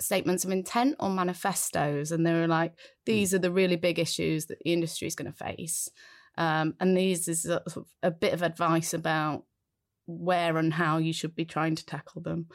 statements 0.00 0.44
of 0.44 0.50
intent 0.50 0.96
or 0.98 1.10
manifestos. 1.10 2.10
And 2.10 2.26
they 2.26 2.32
were 2.32 2.48
like, 2.48 2.72
these 3.06 3.32
are 3.34 3.38
the 3.38 3.52
really 3.52 3.76
big 3.76 4.00
issues 4.00 4.46
that 4.46 4.58
the 4.64 4.72
industry 4.72 5.06
is 5.06 5.14
going 5.14 5.30
to 5.30 5.44
face. 5.44 5.88
Um, 6.38 6.74
and 6.78 6.96
these 6.96 7.26
is 7.26 7.44
a, 7.44 7.60
sort 7.68 7.84
of 7.84 7.86
a 8.02 8.10
bit 8.12 8.32
of 8.32 8.42
advice 8.42 8.94
about 8.94 9.44
where 10.06 10.56
and 10.56 10.72
how 10.72 10.98
you 10.98 11.12
should 11.12 11.34
be 11.34 11.44
trying 11.44 11.74
to 11.74 11.84
tackle 11.84 12.22
them. 12.22 12.46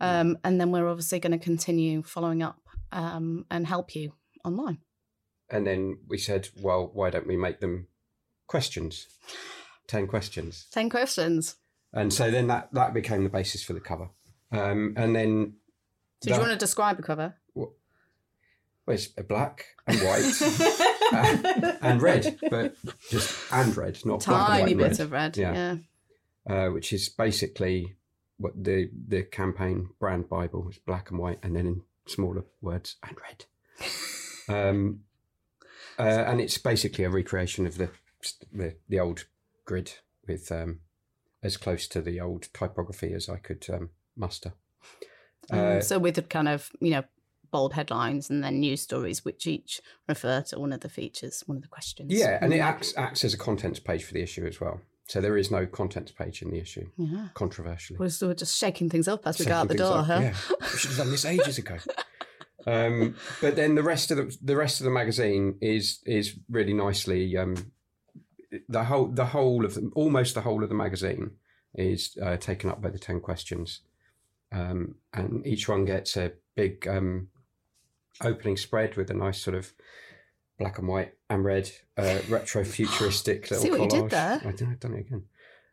Um, 0.00 0.38
and 0.44 0.60
then 0.60 0.72
we're 0.72 0.88
obviously 0.88 1.20
going 1.20 1.38
to 1.38 1.44
continue 1.44 2.02
following 2.02 2.42
up 2.42 2.60
um, 2.92 3.46
and 3.50 3.66
help 3.66 3.94
you 3.94 4.12
online. 4.44 4.78
And 5.48 5.66
then 5.66 5.98
we 6.08 6.18
said, 6.18 6.48
well, 6.60 6.90
why 6.92 7.10
don't 7.10 7.26
we 7.26 7.36
make 7.36 7.60
them 7.60 7.86
questions? 8.48 9.06
10 9.86 10.08
questions. 10.08 10.66
10 10.72 10.90
questions. 10.90 11.56
And 11.92 12.12
so 12.12 12.30
then 12.30 12.48
that, 12.48 12.68
that 12.74 12.92
became 12.92 13.22
the 13.22 13.30
basis 13.30 13.62
for 13.62 13.72
the 13.72 13.80
cover. 13.80 14.10
Um, 14.52 14.94
and 14.96 15.14
then 15.14 15.54
So 16.22 16.30
do 16.30 16.34
you 16.34 16.40
want 16.40 16.52
to 16.52 16.58
describe 16.58 16.96
the 16.96 17.02
cover? 17.02 17.36
Well, 18.88 18.94
it's 18.94 19.06
black 19.06 19.66
and 19.86 19.98
white 20.00 20.42
uh, 21.12 21.72
and 21.82 22.00
red, 22.00 22.38
but 22.50 22.74
just 23.10 23.36
and 23.52 23.76
red, 23.76 23.98
not 24.06 24.24
black 24.24 24.48
and 24.50 24.58
Tiny 24.60 24.74
bit 24.74 24.82
red, 24.82 25.00
of 25.00 25.12
red. 25.12 25.36
Yeah. 25.36 25.76
Yeah. 26.48 26.66
uh, 26.66 26.70
which 26.70 26.92
is 26.92 27.08
basically 27.10 27.96
what 28.38 28.52
the 28.56 28.90
the 29.06 29.24
campaign 29.24 29.90
brand 30.00 30.28
Bible 30.28 30.68
is 30.70 30.78
black 30.78 31.10
and 31.10 31.18
white, 31.20 31.38
and 31.42 31.54
then 31.54 31.66
in 31.66 31.82
smaller 32.06 32.44
words 32.62 32.96
and 33.06 33.16
red. 33.20 33.44
Um, 34.50 35.00
uh, 35.98 36.24
and 36.26 36.40
it's 36.40 36.56
basically 36.56 37.04
a 37.04 37.10
recreation 37.10 37.66
of 37.66 37.76
the 37.76 37.90
the, 38.50 38.76
the 38.88 38.98
old 38.98 39.26
grid 39.66 39.92
with 40.26 40.50
um, 40.50 40.80
as 41.42 41.58
close 41.58 41.86
to 41.88 42.00
the 42.00 42.18
old 42.18 42.48
typography 42.54 43.12
as 43.12 43.28
I 43.28 43.36
could 43.36 43.66
um, 43.70 43.90
muster. 44.16 44.54
Um, 45.50 45.58
Uh, 45.58 45.80
so 45.82 45.98
with 45.98 46.14
the 46.14 46.22
kind 46.22 46.48
of, 46.48 46.70
you 46.80 46.92
know, 46.92 47.04
bold 47.50 47.72
headlines 47.74 48.30
and 48.30 48.42
then 48.44 48.60
news 48.60 48.82
stories, 48.82 49.24
which 49.24 49.46
each 49.46 49.80
refer 50.08 50.42
to 50.42 50.58
one 50.58 50.72
of 50.72 50.80
the 50.80 50.88
features, 50.88 51.42
one 51.46 51.56
of 51.56 51.62
the 51.62 51.68
questions. 51.68 52.12
yeah, 52.12 52.38
and 52.40 52.52
it 52.52 52.58
Mm. 52.58 52.64
acts 52.64 52.94
acts 52.96 53.24
as 53.24 53.34
a 53.34 53.38
contents 53.38 53.80
page 53.80 54.04
for 54.04 54.14
the 54.14 54.22
issue 54.22 54.46
as 54.46 54.60
well. 54.60 54.80
So 55.08 55.20
there 55.22 55.38
is 55.38 55.50
no 55.50 55.64
contents 55.66 56.12
page 56.12 56.42
in 56.42 56.50
the 56.50 56.58
issue, 56.58 56.90
Yeah. 56.98 57.28
controversially. 57.34 57.98
We're 57.98 58.34
just 58.34 58.56
shaking 58.58 58.90
things 58.90 59.08
up 59.08 59.26
as 59.26 59.38
we 59.38 59.46
go 59.46 59.54
out 59.54 59.68
the 59.68 59.74
door, 59.74 59.98
up, 59.98 60.06
huh? 60.06 60.20
Yeah, 60.22 60.34
we 60.60 60.78
should 60.78 60.90
have 60.90 60.98
done 60.98 61.10
this 61.10 61.24
ages 61.24 61.56
ago. 61.56 61.78
um, 62.66 63.14
but 63.40 63.56
then 63.56 63.74
the 63.74 63.82
rest 63.82 64.10
of 64.10 64.16
the 64.18 64.36
the 64.42 64.56
rest 64.56 64.80
of 64.80 64.84
the 64.84 64.90
magazine 64.90 65.56
is 65.62 66.00
is 66.04 66.36
really 66.50 66.74
nicely 66.74 67.36
um, 67.38 67.72
the 68.68 68.84
whole 68.84 69.06
the 69.08 69.26
whole 69.26 69.64
of 69.64 69.74
the, 69.74 69.90
almost 69.94 70.34
the 70.34 70.42
whole 70.42 70.62
of 70.62 70.68
the 70.68 70.74
magazine 70.74 71.32
is 71.74 72.16
uh, 72.22 72.36
taken 72.36 72.68
up 72.70 72.80
by 72.82 72.90
the 72.90 72.98
ten 72.98 73.20
questions, 73.20 73.80
um, 74.52 74.94
and 75.12 75.46
each 75.46 75.68
one 75.68 75.84
gets 75.84 76.16
a 76.16 76.32
big 76.56 76.86
um, 76.88 77.28
opening 78.22 78.56
spread 78.56 78.96
with 78.96 79.10
a 79.10 79.14
nice 79.14 79.40
sort 79.40 79.56
of 79.56 79.72
black 80.58 80.78
and 80.78 80.88
white 80.88 81.14
and 81.30 81.44
red 81.44 81.70
uh, 81.96 82.18
retro 82.28 82.64
futuristic 82.64 83.42
little 83.50 83.64
See 83.64 83.70
what 83.70 83.80
you 83.80 83.86
collage. 83.86 84.00
did 84.02 84.10
there? 84.10 84.40
I 84.44 84.52
did, 84.52 84.68
I've 84.68 84.80
done 84.80 84.94
it 84.94 85.00
again. 85.00 85.24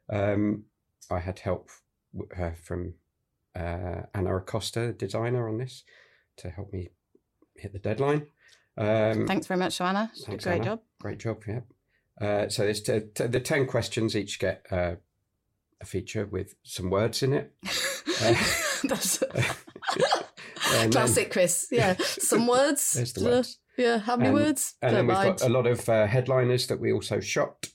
Um, 0.09 0.63
I 1.09 1.19
had 1.19 1.39
help 1.39 1.69
uh, 2.37 2.51
from 2.63 2.93
uh, 3.55 4.01
Anna 4.13 4.35
Acosta, 4.37 4.93
designer, 4.93 5.47
on 5.49 5.57
this 5.57 5.83
to 6.37 6.49
help 6.49 6.71
me 6.73 6.89
hit 7.55 7.73
the 7.73 7.79
deadline. 7.79 8.27
Um, 8.77 9.25
Thanks 9.25 9.47
very 9.47 9.59
much, 9.59 9.77
Joanna. 9.77 10.11
She 10.13 10.19
did 10.19 10.25
a 10.25 10.27
Thanks, 10.31 10.43
great 10.43 10.53
Anna. 10.55 10.63
job. 10.65 10.79
Great 11.01 11.19
job, 11.19 11.43
yeah. 11.47 11.59
Uh, 12.19 12.49
so 12.49 12.63
there's 12.63 12.81
t- 12.81 12.99
t- 13.13 13.27
the 13.27 13.39
10 13.39 13.65
questions 13.67 14.15
each 14.15 14.39
get 14.39 14.65
uh, 14.71 14.95
a 15.81 15.85
feature 15.85 16.25
with 16.25 16.55
some 16.63 16.89
words 16.89 17.23
in 17.23 17.33
it. 17.33 17.53
That's 18.83 19.23
And 20.83 20.91
then- 20.93 21.01
classic, 21.05 21.31
Chris. 21.31 21.67
Yeah. 21.71 21.95
Some 21.99 22.47
words. 22.55 22.91
There's 22.93 23.13
the 23.13 23.23
words. 23.25 23.59
Yeah. 23.77 23.97
How 23.99 24.15
many 24.15 24.29
And- 24.29 24.35
words? 24.37 24.75
And 24.81 24.91
Don't 24.95 25.07
then 25.07 25.07
we've 25.07 25.25
mind. 25.25 25.39
got 25.39 25.49
a 25.49 25.51
lot 25.53 25.67
of 25.67 25.89
uh, 25.89 26.07
headliners 26.07 26.67
that 26.67 26.79
we 26.79 26.91
also 26.93 27.19
shot. 27.19 27.67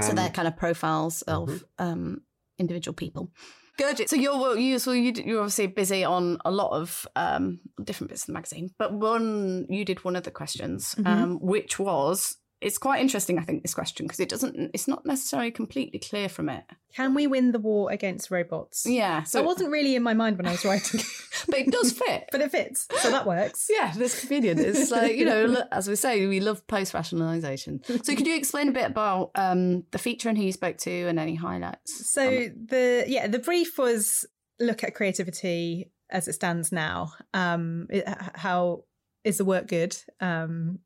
so 0.00 0.08
And- 0.08 0.18
they're 0.18 0.30
kind 0.30 0.48
of 0.48 0.56
profiles 0.56 1.22
of 1.22 1.48
Mhm. 1.48 1.62
um, 1.78 2.20
individual 2.58 2.94
people. 2.94 3.30
Good. 3.76 4.08
So 4.08 4.14
you're 4.16 4.56
you 4.56 4.78
so 4.78 4.92
you 4.92 5.12
you're 5.24 5.40
obviously 5.40 5.66
busy 5.66 6.04
on 6.04 6.38
a 6.44 6.50
lot 6.52 6.70
of 6.80 7.08
um, 7.16 7.58
different 7.82 8.10
bits 8.10 8.22
of 8.22 8.26
the 8.28 8.32
magazine, 8.34 8.70
but 8.78 8.92
one 8.92 9.66
you 9.68 9.84
did 9.84 10.04
one 10.04 10.14
of 10.14 10.22
the 10.22 10.30
questions, 10.30 10.94
Mhm. 10.94 11.06
um, 11.06 11.38
which 11.40 11.78
was 11.80 12.36
it's 12.64 12.78
quite 12.78 13.00
interesting. 13.00 13.38
I 13.38 13.42
think 13.42 13.62
this 13.62 13.74
question 13.74 14.06
because 14.06 14.20
it 14.20 14.28
doesn't 14.28 14.70
it's 14.72 14.88
not 14.88 15.04
necessarily 15.04 15.50
completely 15.50 15.98
clear 15.98 16.28
from 16.28 16.48
it. 16.48 16.64
Can 16.94 17.14
we 17.14 17.26
win 17.26 17.52
the 17.52 17.58
war 17.58 17.90
against 17.90 18.30
robots? 18.30 18.86
Yeah. 18.86 19.24
So 19.24 19.40
it 19.40 19.44
wasn't 19.44 19.70
really 19.70 19.96
in 19.96 20.02
my 20.02 20.14
mind 20.14 20.36
when 20.38 20.46
I 20.46 20.52
was 20.52 20.64
writing, 20.64 21.00
but 21.48 21.58
it 21.58 21.70
does 21.70 21.92
fit. 21.92 22.28
but 22.32 22.40
it 22.40 22.50
fits, 22.52 22.86
so 23.00 23.10
that 23.10 23.26
works. 23.26 23.66
Yeah, 23.70 23.92
it's 23.96 24.20
convenient. 24.20 24.60
It's 24.60 24.90
like, 24.90 25.16
you 25.16 25.24
know, 25.24 25.64
as 25.72 25.88
we 25.88 25.96
say, 25.96 26.26
we 26.26 26.40
love 26.40 26.64
post 26.68 26.94
rationalization. 26.94 27.82
So, 27.84 28.14
could 28.14 28.26
you 28.26 28.36
explain 28.36 28.68
a 28.68 28.72
bit 28.72 28.86
about 28.86 29.32
um, 29.34 29.84
the 29.90 29.98
feature 29.98 30.28
and 30.28 30.38
who 30.38 30.44
you 30.44 30.52
spoke 30.52 30.78
to 30.78 30.90
and 31.08 31.18
any 31.18 31.34
highlights? 31.34 32.10
So 32.10 32.48
the 32.54 33.04
yeah, 33.06 33.26
the 33.26 33.40
brief 33.40 33.76
was 33.78 34.24
look 34.60 34.84
at 34.84 34.94
creativity 34.94 35.90
as 36.10 36.28
it 36.28 36.34
stands 36.34 36.70
now. 36.70 37.12
Um, 37.34 37.88
it, 37.90 38.04
how 38.34 38.84
is 39.24 39.38
the 39.38 39.44
work 39.44 39.66
good? 39.66 39.96
Um, 40.20 40.78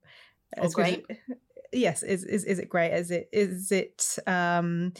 Or 0.57 0.69
good- 0.71 1.05
Yes, 1.73 2.03
is, 2.03 2.25
is 2.25 2.45
is 2.45 2.59
it 2.59 2.69
great? 2.69 2.93
Is 2.93 3.11
it 3.11 3.29
is 3.33 3.73
it? 3.73 4.19
Um, 4.27 4.93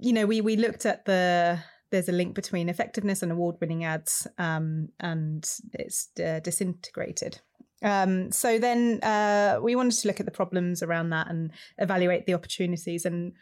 you 0.00 0.12
know, 0.12 0.26
we 0.26 0.40
we 0.40 0.56
looked 0.56 0.86
at 0.86 1.04
the. 1.04 1.58
There's 1.90 2.08
a 2.10 2.12
link 2.12 2.34
between 2.34 2.68
effectiveness 2.68 3.22
and 3.22 3.32
award-winning 3.32 3.84
ads, 3.84 4.26
um, 4.36 4.90
and 5.00 5.48
it's 5.72 6.10
uh, 6.22 6.40
disintegrated. 6.40 7.40
Um, 7.82 8.30
so 8.32 8.58
then 8.58 9.00
uh, 9.02 9.58
we 9.62 9.76
wanted 9.76 9.98
to 10.00 10.08
look 10.08 10.20
at 10.20 10.26
the 10.26 10.32
problems 10.32 10.82
around 10.82 11.10
that 11.10 11.30
and 11.30 11.50
evaluate 11.78 12.26
the 12.26 12.34
opportunities. 12.34 13.06
And 13.06 13.32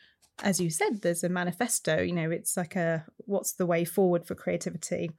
as 0.42 0.61
you 0.61 0.71
said, 0.71 1.02
there's 1.02 1.25
a 1.25 1.28
manifesto. 1.28 2.00
You 2.00 2.12
know, 2.12 2.30
it's 2.30 2.56
like 2.56 2.76
a 2.76 3.04
what's 3.18 3.54
the 3.54 3.66
way 3.66 3.85
forward 3.85 4.26
for 4.26 4.35
creativity. 4.35 5.11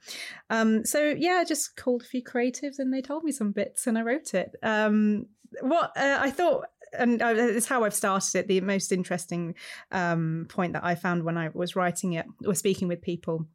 Um, 0.49 0.85
so 0.85 1.13
yeah, 1.17 1.39
I 1.41 1.45
just 1.45 1.75
called 1.75 2.03
a 2.03 2.05
few 2.05 2.23
creatives 2.23 2.79
and 2.79 2.93
they 2.93 3.01
told 3.01 3.23
me 3.23 3.31
some 3.31 3.51
bits 3.51 3.87
and 3.87 3.97
I 3.97 4.03
wrote 4.03 4.33
it. 4.33 4.55
Um, 4.61 5.25
what 5.61 5.91
uh, 5.97 6.19
I 6.21 6.29
thought 6.29 6.65
and 6.93 7.21
uh, 7.21 7.33
it's 7.35 7.67
how 7.67 7.83
I've 7.83 7.93
started 7.93 8.35
it. 8.35 8.47
The 8.47 8.61
most 8.61 8.91
interesting 8.91 9.55
um, 9.91 10.45
point 10.49 10.73
that 10.73 10.83
I 10.83 10.95
found 10.95 11.23
when 11.23 11.37
I 11.37 11.49
was 11.53 11.75
writing 11.75 12.13
it 12.13 12.25
or 12.45 12.55
speaking 12.55 12.87
with 12.87 13.01
people. 13.01 13.45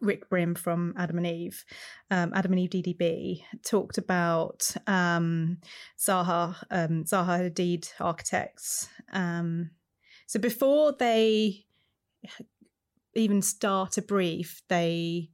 Rick 0.00 0.28
Brim 0.28 0.56
from 0.56 0.92
Adam 0.98 1.18
and 1.18 1.26
Eve, 1.26 1.64
um, 2.10 2.32
Adam 2.34 2.52
and 2.52 2.60
Eve 2.60 2.70
DDB, 2.70 3.42
talked 3.64 3.96
about 3.96 4.74
um, 4.88 5.58
Zaha 5.98 6.56
um, 6.70 7.04
Zaha 7.04 7.48
Hadid 7.48 7.88
architects. 8.00 8.88
Um, 9.12 9.70
so 10.26 10.40
before 10.40 10.94
they 10.98 11.64
even 13.14 13.40
start 13.40 13.96
a 13.96 14.02
brief, 14.02 14.62
they 14.68 15.30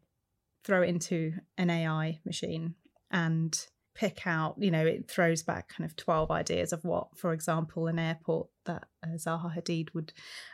throw 0.65 0.83
it 0.83 0.89
into 0.89 1.33
an 1.57 1.71
AI 1.71 2.21
machine 2.25 2.75
and 3.11 3.67
pick 3.95 4.27
out, 4.27 4.57
you 4.59 4.71
know, 4.71 4.85
it 4.85 5.09
throws 5.09 5.43
back 5.43 5.69
kind 5.69 5.89
of 5.89 5.97
12 5.97 6.31
ideas 6.31 6.73
of 6.73 6.85
what, 6.85 7.09
for 7.17 7.33
example, 7.33 7.87
an 7.87 7.99
airport 7.99 8.49
that 8.67 8.85
uh, 9.05 9.09
Zaha 9.17 9.57
Hadid 9.57 9.95
would, 9.95 10.13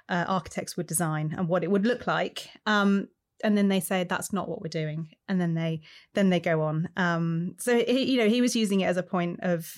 uh, 0.09 0.25
architects 0.27 0.77
would 0.77 0.87
design 0.87 1.35
and 1.37 1.49
what 1.49 1.65
it 1.65 1.71
would 1.71 1.87
look 1.87 2.07
like. 2.07 2.49
Um, 2.67 3.09
and 3.45 3.57
then 3.57 3.69
they 3.69 3.81
say 3.81 4.05
that's 4.05 4.33
not 4.33 4.49
what 4.49 4.63
we're 4.63 4.69
doing 4.69 5.09
and 5.29 5.39
then 5.39 5.53
they 5.53 5.83
then 6.15 6.31
they 6.31 6.41
go 6.41 6.63
on 6.63 6.89
um 6.97 7.55
so 7.59 7.77
he, 7.77 8.13
you 8.13 8.17
know 8.17 8.31
he 8.31 8.41
was 8.41 8.57
using 8.57 8.81
it 8.81 8.87
as 8.87 8.97
a 8.97 9.03
point 9.03 9.39
of 9.43 9.71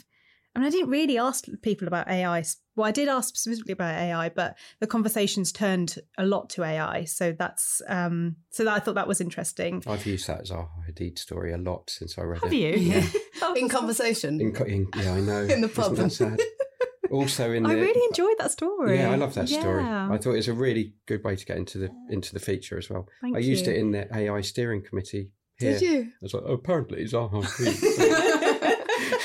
I 0.58 0.60
mean, 0.60 0.66
I 0.66 0.70
didn't 0.70 0.90
really 0.90 1.18
ask 1.18 1.46
people 1.62 1.86
about 1.86 2.08
AI. 2.08 2.42
Well, 2.78 2.86
I 2.86 2.92
did 2.92 3.08
ask 3.08 3.34
specifically 3.34 3.72
about 3.72 3.96
AI, 3.96 4.28
but 4.28 4.56
the 4.78 4.86
conversations 4.86 5.50
turned 5.50 5.96
a 6.16 6.24
lot 6.24 6.48
to 6.50 6.62
AI. 6.62 7.04
So 7.04 7.32
that's 7.36 7.82
um, 7.88 8.36
so 8.50 8.62
that 8.64 8.72
I 8.72 8.78
thought 8.78 8.94
that 8.94 9.08
was 9.08 9.20
interesting. 9.20 9.82
I've 9.84 10.06
used 10.06 10.28
that 10.28 10.42
as 10.42 10.52
our 10.52 10.68
Hadid 10.88 11.18
story 11.18 11.52
a 11.52 11.58
lot 11.58 11.90
since 11.90 12.16
I 12.16 12.22
read 12.22 12.40
Have 12.40 12.52
it. 12.52 12.56
you? 12.56 12.74
Yeah. 12.76 13.04
in 13.56 13.68
conversation. 13.68 14.40
In, 14.40 14.52
co- 14.52 14.62
in, 14.62 14.86
yeah, 14.96 15.12
I 15.12 15.20
know. 15.20 15.40
In 15.48 15.60
the 15.60 15.68
pub. 15.68 15.94
Isn't 15.94 16.04
that 16.04 16.10
sad? 16.12 16.40
Also, 17.10 17.50
in 17.50 17.66
I 17.66 17.74
the, 17.74 17.80
really 17.80 18.06
enjoyed 18.06 18.36
that 18.38 18.52
story. 18.52 18.96
Yeah, 18.96 19.10
I 19.10 19.16
love 19.16 19.34
that 19.34 19.48
story. 19.48 19.82
I 19.82 20.16
thought 20.18 20.34
it 20.34 20.36
was 20.36 20.46
a 20.48 20.52
really 20.54 20.94
good 21.06 21.24
way 21.24 21.34
to 21.34 21.44
get 21.44 21.56
into 21.56 21.78
the 21.78 21.90
into 22.10 22.32
the 22.32 22.40
feature 22.40 22.78
as 22.78 22.88
well. 22.88 23.08
Thank 23.22 23.34
I 23.34 23.40
used 23.40 23.66
you. 23.66 23.72
it 23.72 23.78
in 23.78 23.90
the 23.90 24.16
AI 24.16 24.40
steering 24.42 24.84
committee. 24.84 25.32
Here. 25.58 25.72
Did 25.72 25.82
you? 25.82 26.00
I 26.02 26.06
was 26.22 26.34
like, 26.34 26.44
oh, 26.46 26.52
apparently 26.52 27.04
Zaha 27.06 27.42
Hadid. 27.42 28.27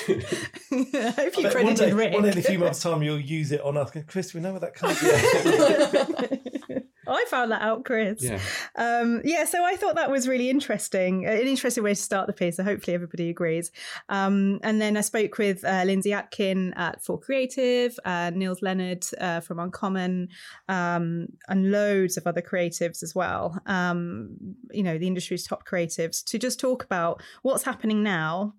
I 0.10 1.10
hope 1.12 1.38
you 1.38 1.48
I 1.48 1.54
bet 1.54 1.64
one, 1.64 1.76
day, 1.76 1.94
Rick. 1.94 2.14
one 2.14 2.24
day 2.24 2.32
in 2.32 2.38
a 2.38 2.42
few 2.42 2.60
months' 2.60 2.80
time, 2.84 3.04
you'll 3.04 3.20
use 3.20 3.52
it 3.52 3.62
on 3.62 3.78
us. 3.78 3.92
Chris, 4.08 4.34
we 4.34 4.42
know 4.42 4.52
where 4.52 4.60
that 4.60 4.74
comes 4.74 4.98
from. 4.98 6.80
I 7.06 7.26
found 7.30 7.52
that 7.52 7.62
out, 7.62 7.84
Chris. 7.84 8.24
yeah. 8.24 8.40
Um, 8.76 9.22
yeah, 9.24 9.46
so 9.46 9.64
I 9.64 9.76
thought 9.76 9.96
that 9.96 10.10
was 10.10 10.28
really 10.28 10.50
interesting, 10.50 11.26
an 11.26 11.40
interesting 11.40 11.84
way 11.84 11.94
to 11.94 12.02
start 12.02 12.28
the 12.28 12.34
piece. 12.34 12.58
So 12.58 12.64
hopefully 12.64 12.96
everybody 12.96 13.30
agrees. 13.30 13.72
Um, 14.10 14.60
and 14.64 14.82
then 14.82 14.96
I 14.96 15.02
spoke 15.02 15.38
with 15.38 15.64
uh, 15.66 15.84
Lindsay 15.86 16.14
Atkin 16.14 16.74
at 16.76 17.04
4Creative, 17.04 17.96
uh, 18.06 18.32
Nils 18.34 18.62
Leonard 18.62 19.06
uh, 19.20 19.42
from 19.42 19.60
Uncommon, 19.60 20.30
um, 20.70 21.28
and 21.50 21.72
loads 21.72 22.18
of 22.18 22.26
other 22.26 22.42
creatives 22.42 23.04
as 23.04 23.14
well. 23.14 23.60
Um, 23.66 24.38
you 24.72 24.84
know, 24.84 24.98
the 24.98 25.08
industry's 25.08 25.46
top 25.46 25.68
creatives 25.68 26.24
to 26.26 26.40
just 26.40 26.60
talk 26.60 26.84
about 26.84 27.22
what's 27.42 27.64
happening 27.64 28.02
now 28.04 28.54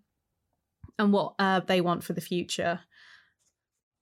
and 0.99 1.13
what 1.13 1.35
uh, 1.39 1.61
they 1.61 1.81
want 1.81 2.05
for 2.05 2.13
the 2.13 2.21
future. 2.21 2.81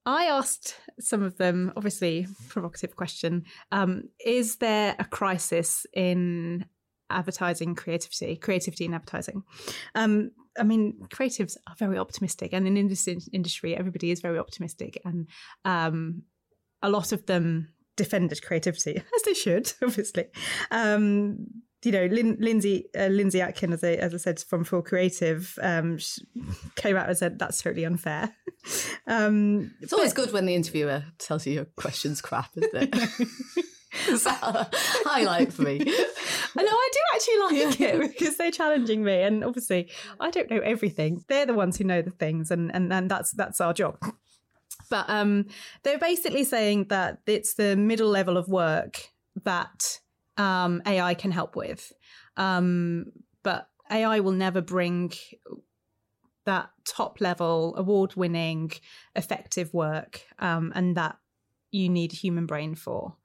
I 0.05 0.25
asked 0.25 0.75
some 0.99 1.23
of 1.23 1.37
them, 1.37 1.71
obviously, 1.77 2.27
provocative 2.49 2.95
question. 2.95 3.45
Um, 3.71 4.09
is 4.23 4.57
there 4.57 4.95
a 4.99 5.05
crisis 5.05 5.85
in 5.93 6.65
advertising 7.09 7.75
creativity, 7.75 8.35
creativity 8.35 8.85
in 8.85 8.93
advertising? 8.93 9.43
Um, 9.95 10.31
I 10.59 10.63
mean, 10.63 11.07
creatives 11.07 11.55
are 11.67 11.75
very 11.77 11.97
optimistic, 11.97 12.51
and 12.53 12.67
in 12.67 12.87
this 12.87 13.07
industry, 13.07 13.77
everybody 13.77 14.11
is 14.11 14.19
very 14.19 14.39
optimistic, 14.39 15.01
and 15.05 15.27
um, 15.63 16.23
a 16.81 16.89
lot 16.89 17.13
of 17.13 17.25
them 17.25 17.69
defended 17.95 18.43
creativity, 18.43 18.97
as 19.15 19.21
they 19.23 19.33
should, 19.33 19.71
obviously. 19.81 20.25
Um, 20.69 21.47
you 21.83 21.91
know, 21.91 22.05
Lin- 22.05 22.37
Lindsay 22.39 22.85
uh, 22.97 23.07
Lindsay 23.07 23.41
Atkin, 23.41 23.73
as 23.73 23.83
I, 23.83 23.93
as 23.93 24.13
I 24.13 24.17
said, 24.17 24.39
from 24.39 24.65
4Creative, 24.65 25.57
um, 25.61 25.97
came 26.75 26.95
out 26.95 27.07
and 27.07 27.17
said 27.17 27.39
that's 27.39 27.61
totally 27.61 27.85
unfair. 27.85 28.33
um, 29.07 29.73
It's 29.81 29.93
always 29.93 30.13
good 30.13 30.31
when 30.31 30.45
the 30.45 30.55
interviewer 30.55 31.03
tells 31.17 31.45
you 31.45 31.53
your 31.53 31.65
question's 31.75 32.21
crap, 32.21 32.51
isn't 32.55 32.93
it? 32.93 33.27
It's 34.07 34.25
a 34.25 34.31
highlight 35.05 35.53
for 35.53 35.61
me. 35.61 35.79
I 35.79 36.63
know 36.63 36.71
I 36.71 36.89
do 36.93 36.99
actually 37.13 37.37
like 37.37 37.79
it 37.79 38.17
because 38.17 38.37
they're 38.37 38.49
challenging 38.49 39.03
me, 39.03 39.21
and 39.21 39.43
obviously 39.43 39.91
I 40.19 40.31
don't 40.31 40.49
know 40.49 40.61
everything. 40.61 41.23
They're 41.27 41.45
the 41.45 41.53
ones 41.53 41.77
who 41.77 41.83
know 41.83 42.01
the 42.01 42.09
things, 42.09 42.49
and 42.49 42.73
and, 42.73 42.91
and 42.91 43.09
that's 43.09 43.31
that's 43.33 43.61
our 43.61 43.71
job. 43.71 43.97
But 44.89 45.09
um, 45.09 45.45
they're 45.83 45.99
basically 45.99 46.43
saying 46.43 46.87
that 46.89 47.19
it's 47.25 47.53
the 47.53 47.75
middle 47.75 48.09
level 48.09 48.35
of 48.35 48.47
work 48.47 49.09
that 49.43 49.99
um, 50.37 50.81
AI 50.85 51.13
can 51.13 51.31
help 51.31 51.55
with, 51.55 51.91
um, 52.37 53.05
but 53.43 53.69
AI 53.91 54.19
will 54.19 54.31
never 54.31 54.61
bring 54.61 55.11
that 56.45 56.69
top 56.85 57.21
level, 57.21 57.75
award 57.77 58.15
winning, 58.15 58.71
effective 59.15 59.73
work, 59.73 60.21
um, 60.39 60.71
and 60.75 60.97
that 60.97 61.17
you 61.71 61.89
need 61.89 62.13
a 62.13 62.17
human 62.17 62.45
brain 62.45 62.75
for. 62.75 63.15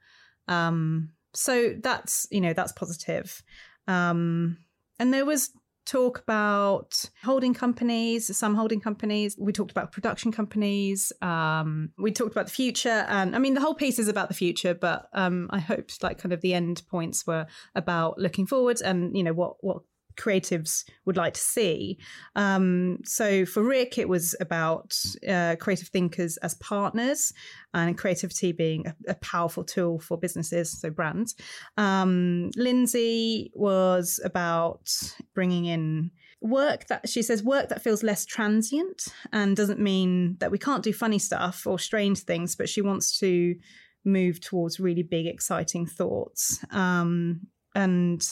Um, 0.46 1.10
so 1.34 1.74
that's 1.82 2.26
you 2.30 2.40
know 2.40 2.52
that's 2.52 2.72
positive. 2.72 3.42
Um, 3.86 4.58
and 4.98 5.12
there 5.12 5.24
was 5.24 5.50
talk 5.88 6.18
about 6.18 7.10
holding 7.24 7.54
companies, 7.54 8.36
some 8.36 8.54
holding 8.54 8.80
companies. 8.80 9.36
We 9.38 9.52
talked 9.52 9.70
about 9.70 9.90
production 9.90 10.30
companies. 10.30 11.12
Um, 11.22 11.90
we 11.96 12.12
talked 12.12 12.32
about 12.32 12.46
the 12.46 12.52
future, 12.52 13.06
and 13.08 13.34
I 13.34 13.38
mean 13.38 13.54
the 13.54 13.60
whole 13.60 13.74
piece 13.74 13.98
is 13.98 14.06
about 14.06 14.28
the 14.28 14.34
future. 14.34 14.74
But 14.74 15.08
um, 15.14 15.48
I 15.50 15.60
hoped 15.60 16.02
like 16.02 16.18
kind 16.18 16.32
of 16.32 16.42
the 16.42 16.52
end 16.52 16.82
points 16.90 17.26
were 17.26 17.46
about 17.74 18.18
looking 18.18 18.46
forward 18.46 18.80
and 18.82 19.16
you 19.16 19.22
know 19.22 19.32
what 19.32 19.56
what 19.60 19.78
creatives 20.18 20.84
would 21.04 21.16
like 21.16 21.34
to 21.34 21.40
see. 21.40 21.98
Um, 22.36 22.98
so 23.04 23.46
for 23.46 23.62
Rick, 23.62 23.98
it 23.98 24.08
was 24.08 24.34
about 24.40 24.94
uh, 25.26 25.56
creative 25.58 25.88
thinkers 25.88 26.36
as 26.38 26.54
partners 26.56 27.32
and 27.72 27.96
creativity 27.96 28.52
being 28.52 28.86
a, 28.86 28.94
a 29.08 29.14
powerful 29.14 29.64
tool 29.64 29.98
for 30.00 30.18
businesses, 30.18 30.80
so 30.80 30.90
brands. 30.90 31.34
Um, 31.76 32.50
Lindsay 32.56 33.52
was 33.54 34.20
about 34.24 34.90
bringing 35.34 35.66
in 35.66 36.10
work 36.40 36.86
that 36.86 37.08
she 37.08 37.22
says 37.22 37.42
work 37.42 37.68
that 37.68 37.82
feels 37.82 38.02
less 38.02 38.24
transient 38.24 39.08
and 39.32 39.56
doesn't 39.56 39.80
mean 39.80 40.36
that 40.38 40.50
we 40.50 40.58
can't 40.58 40.84
do 40.84 40.92
funny 40.92 41.18
stuff 41.18 41.66
or 41.66 41.78
strange 41.78 42.20
things, 42.20 42.54
but 42.54 42.68
she 42.68 42.80
wants 42.80 43.18
to 43.18 43.56
move 44.04 44.40
towards 44.40 44.80
really 44.80 45.02
big, 45.02 45.26
exciting 45.26 45.86
thoughts. 45.86 46.64
Um, 46.70 47.40
and 47.74 48.24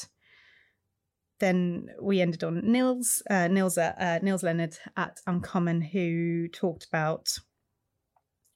then 1.38 1.90
we 2.00 2.20
ended 2.20 2.44
on 2.44 2.60
Nils, 2.64 3.22
uh, 3.28 3.48
Nils, 3.48 3.76
uh, 3.76 4.18
Nils 4.22 4.42
Leonard 4.42 4.76
at 4.96 5.20
Uncommon, 5.26 5.80
who 5.80 6.48
talked 6.48 6.86
about. 6.86 7.38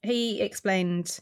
He 0.02 0.40
explained 0.40 1.20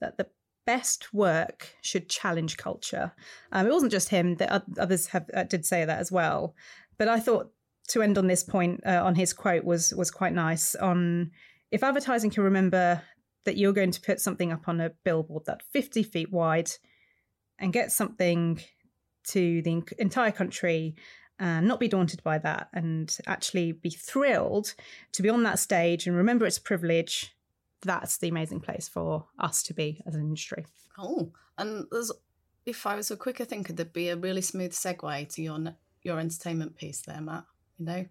that 0.00 0.16
the 0.16 0.28
best 0.64 1.12
work 1.12 1.74
should 1.82 2.08
challenge 2.08 2.56
culture. 2.56 3.12
Um, 3.52 3.66
it 3.66 3.72
wasn't 3.72 3.92
just 3.92 4.10
him; 4.10 4.36
that 4.36 4.62
others 4.78 5.08
have 5.08 5.28
uh, 5.34 5.44
did 5.44 5.64
say 5.64 5.84
that 5.84 5.98
as 5.98 6.12
well. 6.12 6.54
But 6.98 7.08
I 7.08 7.20
thought 7.20 7.52
to 7.88 8.02
end 8.02 8.18
on 8.18 8.26
this 8.26 8.44
point, 8.44 8.80
uh, 8.86 9.02
on 9.04 9.14
his 9.14 9.32
quote 9.32 9.64
was 9.64 9.92
was 9.94 10.10
quite 10.10 10.34
nice. 10.34 10.74
On 10.76 11.30
if 11.70 11.82
advertising 11.82 12.30
can 12.30 12.44
remember 12.44 13.02
that 13.44 13.56
you're 13.56 13.72
going 13.72 13.92
to 13.92 14.00
put 14.00 14.20
something 14.20 14.52
up 14.52 14.68
on 14.68 14.80
a 14.80 14.90
billboard 15.04 15.44
that 15.46 15.62
50 15.72 16.02
feet 16.02 16.32
wide 16.32 16.70
and 17.58 17.72
get 17.72 17.92
something 17.92 18.60
to 19.26 19.62
the 19.62 19.82
entire 19.98 20.32
country 20.32 20.94
and 21.38 21.68
not 21.68 21.80
be 21.80 21.88
daunted 21.88 22.22
by 22.22 22.38
that 22.38 22.68
and 22.72 23.18
actually 23.26 23.72
be 23.72 23.90
thrilled 23.90 24.74
to 25.12 25.22
be 25.22 25.28
on 25.28 25.42
that 25.42 25.58
stage 25.58 26.06
and 26.06 26.16
remember 26.16 26.46
it's 26.46 26.58
a 26.58 26.62
privilege 26.62 27.36
that's 27.82 28.16
the 28.18 28.28
amazing 28.28 28.60
place 28.60 28.88
for 28.88 29.26
us 29.38 29.62
to 29.62 29.74
be 29.74 30.00
as 30.06 30.14
an 30.14 30.22
industry 30.22 30.64
Oh, 30.98 31.32
and 31.58 31.86
if 32.64 32.86
I 32.86 32.94
was 32.96 33.10
a 33.10 33.16
quicker 33.16 33.44
thinker, 33.44 33.72
there'd 33.72 33.92
be 33.92 34.08
a 34.08 34.16
really 34.16 34.40
smooth 34.40 34.72
segue 34.72 35.34
to 35.34 35.42
your 35.42 35.74
your 36.02 36.18
entertainment 36.18 36.76
piece 36.76 37.02
there, 37.02 37.20
Matt. 37.20 37.44
You 37.78 37.86
know, 37.86 38.06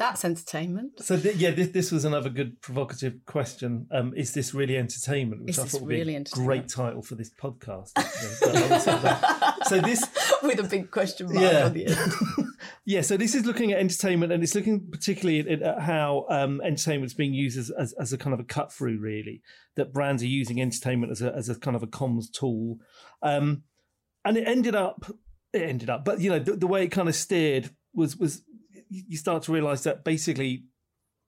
That's 0.00 0.24
entertainment. 0.24 1.04
So 1.04 1.18
th- 1.18 1.36
yeah, 1.36 1.50
this, 1.50 1.68
this 1.68 1.92
was 1.92 2.06
another 2.06 2.30
good 2.30 2.62
provocative 2.62 3.16
question. 3.26 3.86
Um, 3.92 4.14
is 4.16 4.32
this 4.32 4.54
really 4.54 4.78
entertainment? 4.78 5.42
Which 5.42 5.50
Is 5.50 5.58
I 5.58 5.66
thought 5.66 5.82
would 5.82 5.90
be 5.90 5.96
really 5.96 6.16
a 6.16 6.24
great 6.32 6.68
title 6.68 7.02
for 7.02 7.16
this 7.16 7.28
podcast. 7.28 7.90
actually. 7.96 8.30
But 8.40 8.56
I 8.56 8.68
would 8.70 8.80
say 8.80 8.98
that- 8.98 9.56
so 9.68 9.78
this 9.82 10.02
With 10.42 10.58
a 10.58 10.62
big 10.62 10.90
question 10.90 11.26
mark 11.26 11.38
Yeah. 11.52 11.66
on 11.66 11.74
the 11.74 11.86
end. 11.86 12.12
Yeah, 12.86 13.02
so 13.02 13.16
this 13.18 13.34
is 13.34 13.44
looking 13.44 13.72
at 13.72 13.78
entertainment, 13.78 14.32
and 14.32 14.42
it's 14.42 14.54
looking 14.54 14.90
particularly 14.90 15.40
at, 15.40 15.62
at 15.62 15.80
how 15.82 16.26
um, 16.30 16.60
entertainment 16.62 17.10
is 17.10 17.14
being 17.14 17.34
used 17.34 17.58
as, 17.58 17.70
as, 17.70 17.92
as 17.94 18.12
a 18.14 18.18
kind 18.18 18.32
of 18.34 18.40
a 18.40 18.44
cut 18.44 18.72
through, 18.72 18.98
really. 18.98 19.42
That 19.76 19.92
brands 19.92 20.22
are 20.22 20.26
using 20.26 20.60
entertainment 20.60 21.12
as 21.12 21.20
a, 21.22 21.32
as 21.34 21.48
a 21.50 21.58
kind 21.58 21.76
of 21.76 21.82
a 21.82 21.86
comms 21.86 22.32
tool, 22.32 22.78
um, 23.22 23.62
and 24.24 24.36
it 24.38 24.48
ended 24.48 24.74
up, 24.74 25.04
it 25.52 25.62
ended 25.62 25.88
up, 25.90 26.04
but 26.06 26.20
you 26.20 26.30
know, 26.30 26.38
the, 26.38 26.52
the 26.56 26.66
way 26.66 26.84
it 26.84 26.88
kind 26.88 27.08
of 27.08 27.14
steered 27.14 27.70
was 27.94 28.16
was 28.16 28.42
you 28.90 29.04
you 29.08 29.16
start 29.16 29.44
to 29.44 29.52
realise 29.52 29.82
that 29.84 30.04
basically. 30.04 30.64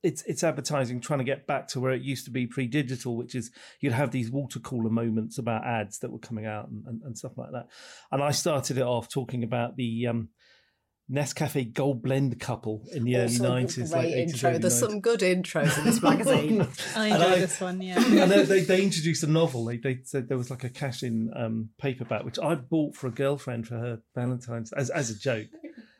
It's 0.04 0.22
it's 0.22 0.42
advertising 0.42 1.00
trying 1.00 1.20
to 1.20 1.24
get 1.24 1.46
back 1.46 1.68
to 1.68 1.80
where 1.80 1.92
it 1.92 2.02
used 2.02 2.24
to 2.24 2.32
be 2.32 2.48
pre-digital, 2.48 3.16
which 3.16 3.36
is 3.36 3.52
you'd 3.78 3.92
have 3.92 4.10
these 4.10 4.32
water 4.32 4.58
cooler 4.58 4.90
moments 4.90 5.38
about 5.38 5.64
ads 5.64 6.00
that 6.00 6.10
were 6.10 6.18
coming 6.18 6.44
out 6.44 6.68
and, 6.68 6.84
and, 6.88 7.02
and 7.04 7.16
stuff 7.16 7.38
like 7.38 7.52
that. 7.52 7.68
And 8.10 8.20
I 8.20 8.32
started 8.32 8.78
it 8.78 8.82
off 8.82 9.08
talking 9.08 9.44
about 9.44 9.76
the 9.76 10.08
um, 10.08 10.30
Nescafe 11.08 11.72
Gold 11.72 12.02
Blend 12.02 12.40
couple 12.40 12.82
in 12.92 13.04
the 13.04 13.16
Also, 13.16 13.44
early 13.44 13.48
nineties. 13.48 13.92
Great 13.92 14.12
intro. 14.12 14.58
There's 14.58 14.78
some 14.78 15.00
good 15.00 15.20
intros 15.20 15.78
in 15.78 15.84
this 15.84 16.02
magazine. 16.02 16.62
I 16.96 17.06
enjoy 17.06 17.24
I- 17.24 17.38
this 17.38 17.60
one. 17.60 17.80
Yeah. 17.82 17.96
and 18.04 18.30
they, 18.30 18.42
they, 18.44 18.60
they 18.62 18.82
introduced 18.82 19.22
a 19.22 19.28
novel. 19.28 19.66
They, 19.66 19.76
they 19.76 19.98
said 20.04 20.28
there 20.28 20.38
was 20.38 20.50
like 20.50 20.64
a 20.64 20.68
cash-in 20.70 21.30
um, 21.36 21.68
paperback, 21.78 22.24
which 22.24 22.38
I 22.38 22.54
bought 22.56 22.96
for 22.96 23.06
a 23.06 23.12
girlfriend 23.12 23.68
for 23.68 23.74
her 23.78 24.00
Valentine's 24.14 24.72
as 24.72 24.90
as 24.90 25.10
a 25.10 25.18
joke. 25.18 25.46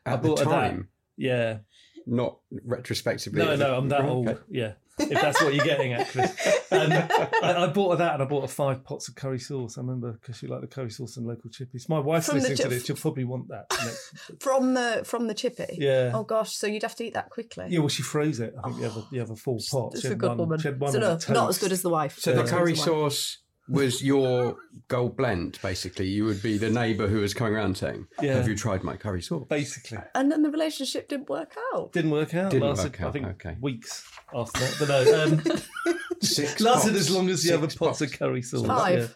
I 0.05 0.13
At 0.13 0.23
the 0.23 0.27
bought 0.27 0.39
her 0.39 0.45
that. 0.45 0.79
Time, 1.17 1.25
Yeah, 1.25 1.57
not 2.05 2.37
retrospectively. 2.65 3.39
no, 3.39 3.55
no, 3.55 3.75
I'm 3.75 3.89
that 3.89 4.05
old. 4.05 4.27
Okay. 4.29 4.39
Yeah, 4.49 4.73
if 4.99 5.09
that's 5.21 5.41
what 5.41 5.53
you're 5.53 5.65
getting 5.65 5.93
at, 5.93 6.09
Chris. 6.09 6.31
Um, 6.71 6.91
I, 6.91 7.55
I 7.63 7.67
bought 7.67 7.91
her 7.91 7.97
that, 7.97 8.13
and 8.15 8.23
I 8.23 8.25
bought 8.25 8.41
her 8.41 8.47
five 8.47 8.83
pots 8.83 9.07
of 9.07 9.15
curry 9.15 9.39
sauce. 9.39 9.77
I 9.77 9.81
remember 9.81 10.13
because 10.13 10.37
she 10.37 10.47
liked 10.47 10.61
the 10.61 10.67
curry 10.67 10.89
sauce 10.89 11.17
and 11.17 11.25
local 11.25 11.49
chippies. 11.49 11.87
My 11.87 11.99
wife's 11.99 12.25
From 12.27 12.39
the 12.39 12.49
listening 12.49 12.57
to 12.57 12.75
this; 12.75 12.85
she'll 12.85 12.95
probably 12.95 13.23
want 13.23 13.47
that. 13.49 13.71
from 14.39 14.73
the 14.73 15.03
from 15.05 15.27
the 15.27 15.33
chippy. 15.33 15.77
Yeah. 15.79 16.11
Oh 16.13 16.23
gosh, 16.23 16.55
so 16.55 16.67
you'd 16.67 16.83
have 16.83 16.95
to 16.95 17.03
eat 17.05 17.13
that 17.13 17.29
quickly. 17.29 17.67
Yeah, 17.69 17.79
well, 17.79 17.89
she 17.89 18.03
froze 18.03 18.39
it. 18.39 18.53
I 18.63 18.67
think 18.69 18.77
you 18.77 18.83
have 18.83 18.97
a, 18.97 19.03
you 19.11 19.19
have 19.19 19.29
a 19.31 19.35
full 19.35 19.59
pot. 19.71 19.91
It's 19.93 20.01
She 20.01 20.07
a 20.07 20.11
had 20.11 20.19
good 20.19 20.29
one- 20.29 20.37
woman. 20.39 20.59
she 20.59 20.67
had 20.67 20.79
one 20.79 20.91
So 20.91 20.99
no, 20.99 21.17
not 21.29 21.49
as 21.49 21.57
good 21.57 21.71
as 21.71 21.81
the 21.81 21.89
wife. 21.89 22.17
So 22.19 22.33
the 22.33 22.43
curry 22.43 22.75
sauce 22.75 23.39
was 23.69 24.03
your 24.03 24.57
gold 24.87 25.15
blend, 25.15 25.57
basically. 25.61 26.07
You 26.07 26.25
would 26.25 26.41
be 26.41 26.57
the 26.57 26.69
neighbour 26.69 27.07
who 27.07 27.19
was 27.19 27.33
coming 27.33 27.53
around 27.53 27.77
saying, 27.77 28.07
Yeah. 28.21 28.35
Have 28.35 28.47
you 28.47 28.55
tried 28.55 28.83
my 28.83 28.97
curry 28.97 29.21
sauce? 29.21 29.47
Basically, 29.49 29.99
And 30.15 30.31
then 30.31 30.41
the 30.41 30.51
relationship 30.51 31.07
didn't 31.07 31.29
work 31.29 31.55
out. 31.73 31.93
didn't 31.93 32.11
work 32.11 32.33
out. 32.33 32.51
Didn't 32.51 32.67
lasted, 32.67 32.91
work 32.91 33.01
out, 33.01 33.07
I 33.07 33.11
think 33.11 33.27
okay. 33.27 33.57
weeks 33.61 34.09
after 34.35 34.59
that. 34.59 34.75
But 34.79 34.87
no, 34.89 35.23
um, 35.23 35.93
Six 36.21 36.59
lasted 36.61 36.91
pots. 36.91 36.99
as 37.01 37.11
long 37.11 37.29
as 37.29 37.41
the 37.41 37.49
Six 37.49 37.57
other 37.57 37.67
pots 37.77 38.01
of 38.01 38.11
curry 38.11 38.41
sauce. 38.41 38.65
Five. 38.65 38.99
Yeah. 38.99 39.07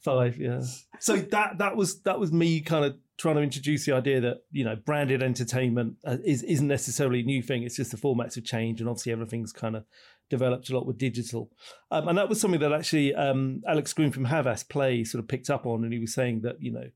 Five, 0.00 0.36
yeah. 0.38 0.62
So 1.00 1.16
that 1.16 1.58
that 1.58 1.76
was 1.76 2.00
that 2.02 2.18
was 2.18 2.32
me 2.32 2.60
kind 2.60 2.84
of 2.84 2.96
trying 3.18 3.36
to 3.36 3.42
introduce 3.42 3.86
the 3.86 3.92
idea 3.92 4.20
that 4.20 4.38
you 4.50 4.64
know 4.64 4.76
branded 4.76 5.22
entertainment 5.22 5.96
uh, 6.06 6.18
is 6.24 6.42
isn't 6.42 6.68
necessarily 6.68 7.20
a 7.20 7.24
new 7.24 7.42
thing. 7.42 7.62
It's 7.62 7.76
just 7.76 7.90
the 7.90 7.96
formats 7.96 8.34
have 8.36 8.44
changed, 8.44 8.80
and 8.80 8.88
obviously 8.88 9.12
everything's 9.12 9.52
kind 9.52 9.76
of 9.76 9.84
developed 10.30 10.70
a 10.70 10.74
lot 10.74 10.86
with 10.86 10.98
digital. 10.98 11.50
Um, 11.90 12.08
and 12.08 12.18
that 12.18 12.28
was 12.28 12.40
something 12.40 12.60
that 12.60 12.72
actually 12.72 13.14
um, 13.14 13.62
Alex 13.68 13.92
Green 13.92 14.10
from 14.10 14.26
Havas 14.26 14.62
Play 14.62 15.04
sort 15.04 15.22
of 15.22 15.28
picked 15.28 15.50
up 15.50 15.66
on, 15.66 15.84
and 15.84 15.92
he 15.92 15.98
was 15.98 16.14
saying 16.14 16.42
that 16.42 16.62
you 16.62 16.72
know. 16.72 16.90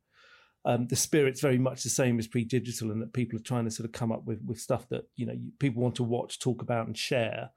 Um, 0.63 0.89
the 0.89 0.97
spirit's 0.97 1.41
very 1.41 1.57
much 1.57 1.85
the 1.85 1.89
same 1.89 2.19
as 2.19 2.27
pre-digital, 2.27 2.91
and 2.91 3.01
that 3.01 3.15
people 3.15 3.39
are 3.39 3.43
trying 3.43 3.65
to 3.65 3.71
sort 3.71 3.87
of 3.87 3.93
come 3.93 4.13
up 4.13 4.27
with 4.27 4.43
with 4.45 4.61
stuff 4.61 4.87
that 4.91 5.09
you 5.17 5.25
know 5.25 5.35
people 5.59 5.83
want 5.83 5.95
to 5.95 6.03
watch, 6.03 6.39
talk 6.39 6.61
about, 6.61 6.87
and 6.87 6.99
share. 6.99 7.49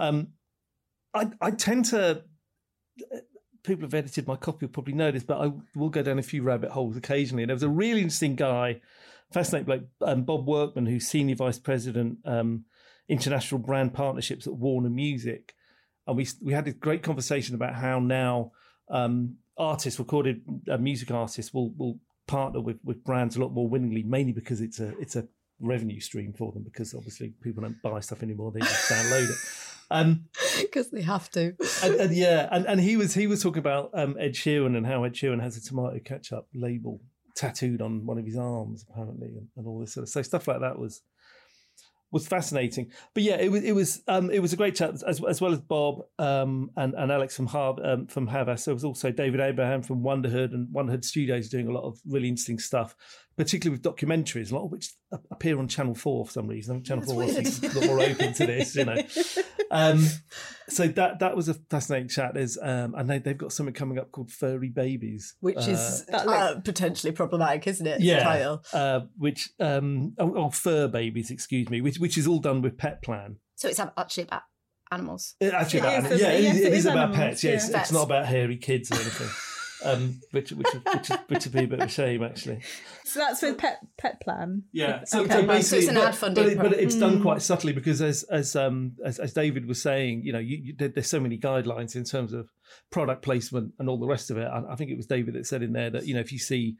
Um, 0.00 0.30
I, 1.14 1.30
I 1.40 1.52
tend 1.52 1.84
to 1.86 2.24
people 3.62 3.82
have 3.84 3.94
edited 3.94 4.26
my 4.26 4.36
copy 4.36 4.66
will 4.66 4.72
probably 4.72 4.94
know 4.94 5.10
this, 5.10 5.22
but 5.22 5.40
I 5.40 5.52
will 5.76 5.90
go 5.90 6.02
down 6.02 6.18
a 6.18 6.22
few 6.22 6.42
rabbit 6.42 6.70
holes 6.70 6.96
occasionally. 6.96 7.42
And 7.42 7.50
there 7.50 7.56
was 7.56 7.62
a 7.62 7.68
really 7.68 8.00
interesting 8.00 8.34
guy, 8.34 8.80
fascinating 9.32 9.66
bloke, 9.66 9.84
um, 10.02 10.24
Bob 10.24 10.46
Workman, 10.46 10.86
who's 10.86 11.06
senior 11.06 11.36
vice 11.36 11.58
president, 11.58 12.18
um, 12.24 12.64
international 13.08 13.60
brand 13.60 13.94
partnerships 13.94 14.46
at 14.46 14.54
Warner 14.54 14.90
Music, 14.90 15.54
and 16.06 16.16
we 16.16 16.26
we 16.42 16.52
had 16.52 16.66
a 16.68 16.72
great 16.72 17.02
conversation 17.02 17.54
about 17.54 17.74
how 17.74 18.00
now 18.00 18.52
um, 18.90 19.36
artists, 19.56 19.98
recorded 19.98 20.42
uh, 20.70 20.76
music 20.76 21.10
artists, 21.10 21.52
will 21.52 21.70
will 21.76 21.98
partner 22.26 22.60
with 22.60 22.78
with 22.84 23.04
brands 23.04 23.36
a 23.36 23.40
lot 23.40 23.52
more 23.52 23.68
willingly, 23.68 24.02
mainly 24.02 24.32
because 24.32 24.60
it's 24.60 24.80
a 24.80 24.96
it's 24.98 25.16
a 25.16 25.26
revenue 25.60 26.00
stream 26.00 26.32
for 26.32 26.52
them 26.52 26.62
because 26.62 26.94
obviously 26.94 27.34
people 27.42 27.62
don't 27.62 27.80
buy 27.82 28.00
stuff 28.00 28.22
anymore; 28.22 28.52
they 28.52 28.60
just 28.60 28.90
download 28.90 29.30
it. 29.30 29.36
Um, 29.90 30.24
Because 30.60 30.90
they 30.90 31.02
have 31.02 31.30
to. 31.30 31.54
and, 31.84 31.94
and 31.94 32.14
yeah, 32.14 32.48
and, 32.50 32.66
and 32.66 32.80
he 32.80 32.96
was 32.96 33.14
he 33.14 33.26
was 33.26 33.42
talking 33.42 33.60
about 33.60 33.90
um, 33.94 34.16
Ed 34.18 34.32
Sheeran 34.32 34.76
and 34.76 34.84
how 34.86 35.04
Ed 35.04 35.14
Sheeran 35.14 35.40
has 35.40 35.56
a 35.56 35.62
tomato 35.62 35.98
ketchup 36.04 36.48
label 36.52 37.00
tattooed 37.36 37.80
on 37.80 38.04
one 38.04 38.18
of 38.18 38.26
his 38.26 38.36
arms 38.36 38.84
apparently, 38.90 39.28
and, 39.28 39.48
and 39.56 39.66
all 39.66 39.78
this 39.78 39.94
sort 39.94 40.02
of 40.02 40.08
so 40.08 40.22
stuff 40.22 40.48
like 40.48 40.60
that 40.60 40.78
was 40.78 41.02
was 42.10 42.26
fascinating. 42.26 42.90
But 43.14 43.22
yeah, 43.22 43.36
it 43.36 43.50
was 43.50 43.64
it 43.64 43.72
was 43.72 44.02
um, 44.08 44.30
it 44.30 44.40
was 44.40 44.52
a 44.52 44.56
great 44.56 44.74
chat 44.74 45.02
as, 45.06 45.22
as 45.22 45.40
well 45.40 45.52
as 45.52 45.60
Bob 45.60 46.02
um, 46.18 46.70
and 46.76 46.94
and 46.94 47.12
Alex 47.12 47.36
from 47.36 47.46
Har- 47.46 47.78
um, 47.84 48.06
from 48.06 48.26
Havas. 48.26 48.64
There 48.64 48.74
was 48.74 48.84
also 48.84 49.10
David 49.10 49.40
Abraham 49.40 49.82
from 49.82 50.02
Wonderhood 50.02 50.54
and 50.54 50.68
Wonderhood 50.68 51.04
Studios 51.04 51.48
doing 51.48 51.68
a 51.68 51.72
lot 51.72 51.84
of 51.84 51.98
really 52.06 52.28
interesting 52.28 52.58
stuff, 52.58 52.96
particularly 53.38 53.80
with 53.80 53.82
documentaries, 53.82 54.50
a 54.52 54.54
lot 54.54 54.64
of 54.64 54.70
which 54.72 54.90
appear 55.30 55.58
on 55.58 55.68
Channel 55.68 55.94
Four 55.94 56.26
for 56.26 56.32
some 56.32 56.46
reason. 56.48 56.82
Channel 56.82 57.02
That's 57.02 57.12
Four 57.12 57.24
weird. 57.24 57.46
is 57.46 57.62
a 57.62 57.78
lot 57.80 57.86
more 57.86 58.00
open 58.00 58.34
to 58.34 58.46
this, 58.46 58.76
you 58.76 58.84
know. 58.84 59.02
Um, 59.70 60.02
so 60.70 60.88
that 60.88 61.18
that 61.18 61.36
was 61.36 61.50
a 61.50 61.54
fascinating 61.54 62.08
chat. 62.08 62.32
There's 62.32 62.56
um, 62.56 62.94
and 62.94 63.10
they, 63.10 63.18
they've 63.18 63.36
got 63.36 63.52
something 63.52 63.74
coming 63.74 63.98
up 63.98 64.10
called 64.12 64.32
Furry 64.32 64.70
Babies, 64.70 65.34
Which 65.40 65.58
uh, 65.58 65.72
is 65.72 66.06
that 66.06 66.26
uh, 66.26 66.60
potentially 66.60 67.12
problematic, 67.12 67.66
isn't 67.66 67.86
it? 67.86 68.00
yeah, 68.00 68.22
Title. 68.24 68.62
uh, 68.72 69.00
which 69.18 69.50
um, 69.60 70.14
oh, 70.18 70.32
oh, 70.36 70.48
fur 70.48 70.88
babies, 70.88 71.30
excuse 71.30 71.68
me, 71.68 71.82
which 71.82 71.98
which 71.98 72.16
is 72.16 72.26
all 72.26 72.38
done 72.38 72.62
with 72.62 72.78
Petplan. 72.78 73.36
So 73.56 73.68
it's 73.68 73.78
actually 73.78 74.22
about 74.22 74.42
animals. 74.90 75.34
It 75.38 75.52
actually, 75.52 75.80
It 75.80 75.98
about, 75.98 76.12
is, 76.12 76.20
yeah, 76.22 76.28
it 76.30 76.44
it 76.44 76.44
it 76.46 76.72
is 76.72 76.78
is 76.78 76.86
about 76.86 76.96
animals, 77.10 77.16
pets. 77.18 77.44
Yeah, 77.44 77.50
it's, 77.52 77.70
yeah. 77.70 77.80
it's 77.80 77.92
not 77.92 78.04
about 78.04 78.24
hairy 78.24 78.56
kids 78.56 78.90
or 78.90 78.94
anything. 78.94 79.28
Um, 79.84 80.20
which 80.32 80.50
which 80.52 80.66
which, 80.74 80.94
which, 80.94 81.08
which 81.28 81.44
would 81.44 81.52
be 81.52 81.64
a 81.64 81.66
bit 81.68 81.78
of 81.80 81.86
a 81.86 81.88
shame, 81.88 82.22
actually. 82.24 82.60
So 83.04 83.20
that's 83.20 83.40
with 83.42 83.58
Pet 83.58 83.78
Petplan. 83.96 84.62
Yeah, 84.72 85.04
so, 85.04 85.20
Okay. 85.22 85.34
so 85.34 85.40
So 85.40 85.46
basically, 85.46 85.78
it's 85.78 85.88
an 85.88 85.96
ad-funded 85.96 86.44
but, 86.44 86.52
it- 86.66 86.70
but 86.70 86.72
it's 86.80 86.94
done 86.96 87.22
quite 87.22 87.42
subtly 87.42 87.72
because, 87.72 88.02
as 88.02 88.24
as 88.24 88.56
um 88.56 88.96
as, 89.04 89.18
as 89.18 89.32
David 89.32 89.66
was 89.66 89.80
saying, 89.80 90.22
you 90.24 90.32
know, 90.32 90.38
you, 90.40 90.58
you, 90.62 90.74
there- 90.76 90.88
there's 90.88 91.08
so 91.08 91.20
many 91.20 91.38
guidelines 91.38 91.94
in 91.96 92.04
terms 92.04 92.32
of 92.32 92.48
product 92.90 93.22
placement 93.22 93.72
and 93.78 93.88
all 93.88 93.98
the 93.98 94.06
rest 94.06 94.30
of 94.30 94.36
it. 94.38 94.44
I, 94.46 94.72
I 94.72 94.76
think 94.76 94.90
it 94.90 94.96
was 94.96 95.06
David 95.06 95.34
that 95.34 95.46
said 95.46 95.62
in 95.62 95.72
there 95.72 95.90
that 95.90 96.06
you 96.06 96.14
know 96.14 96.20
if 96.20 96.32
you 96.32 96.38
see 96.38 96.76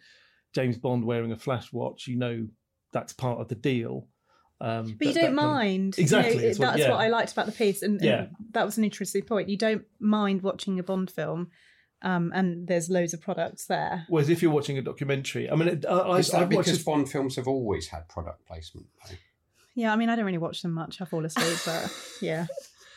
James 0.55 0.77
Bond 0.79 1.05
wearing 1.05 1.31
a 1.33 1.37
flash 1.39 1.73
watch, 1.73 2.07
you 2.09 2.17
know 2.19 2.47
that's 2.93 3.13
part 3.13 3.39
of 3.41 3.49
the 3.49 3.55
deal. 3.55 4.09
Um, 4.61 4.97
But 4.99 5.07
you 5.09 5.15
don't 5.15 5.23
that 5.23 5.27
can- 5.29 5.35
mind. 5.37 5.95
You 5.99 6.03
Exactly, 6.03 6.37
know, 6.37 6.43
it's 6.43 6.59
what- 6.59 6.67
that's 6.73 6.81
yeah. 6.81 6.91
what 6.91 7.01
I 7.01 7.09
liked 7.09 7.31
about 7.33 7.47
the 7.47 7.53
piece, 7.53 7.83
and, 7.83 8.01
and 8.01 8.05
Yeah. 8.05 8.27
that 8.55 8.65
was 8.67 8.77
an 8.77 8.83
interesting 8.83 9.23
point. 9.23 9.49
You 9.49 9.57
don't 9.57 9.85
mind 10.01 10.43
watching 10.43 10.81
a 10.81 10.83
Bond 10.83 11.11
film, 11.13 11.51
um, 12.03 12.33
and 12.35 12.67
there's 12.69 12.89
loads 12.91 13.13
of 13.15 13.21
products 13.21 13.67
there. 13.67 14.05
Whereas 14.09 14.29
if 14.29 14.43
you're 14.43 14.51
watching 14.53 14.79
a 14.79 14.83
documentary, 14.83 15.51
I 15.51 15.55
mean, 15.57 15.69
it- 15.69 15.87
I, 15.87 15.93
I, 15.99 16.19
Is 16.19 16.31
that 16.31 16.43
I've 16.43 16.49
because 16.49 16.67
this- 16.67 16.83
Bond 16.85 17.11
films 17.11 17.37
have 17.37 17.49
always 17.49 17.89
had 17.89 18.09
product 18.09 18.47
placement? 18.47 18.87
though? 19.09 19.17
Yeah, 19.75 19.93
I 19.93 19.97
mean, 19.97 20.09
I 20.09 20.17
don't 20.17 20.25
really 20.25 20.39
watch 20.39 20.63
them 20.63 20.73
much. 20.73 21.01
I 21.01 21.05
fall 21.05 21.25
asleep, 21.25 21.59
but 21.65 21.93
yeah. 22.21 22.47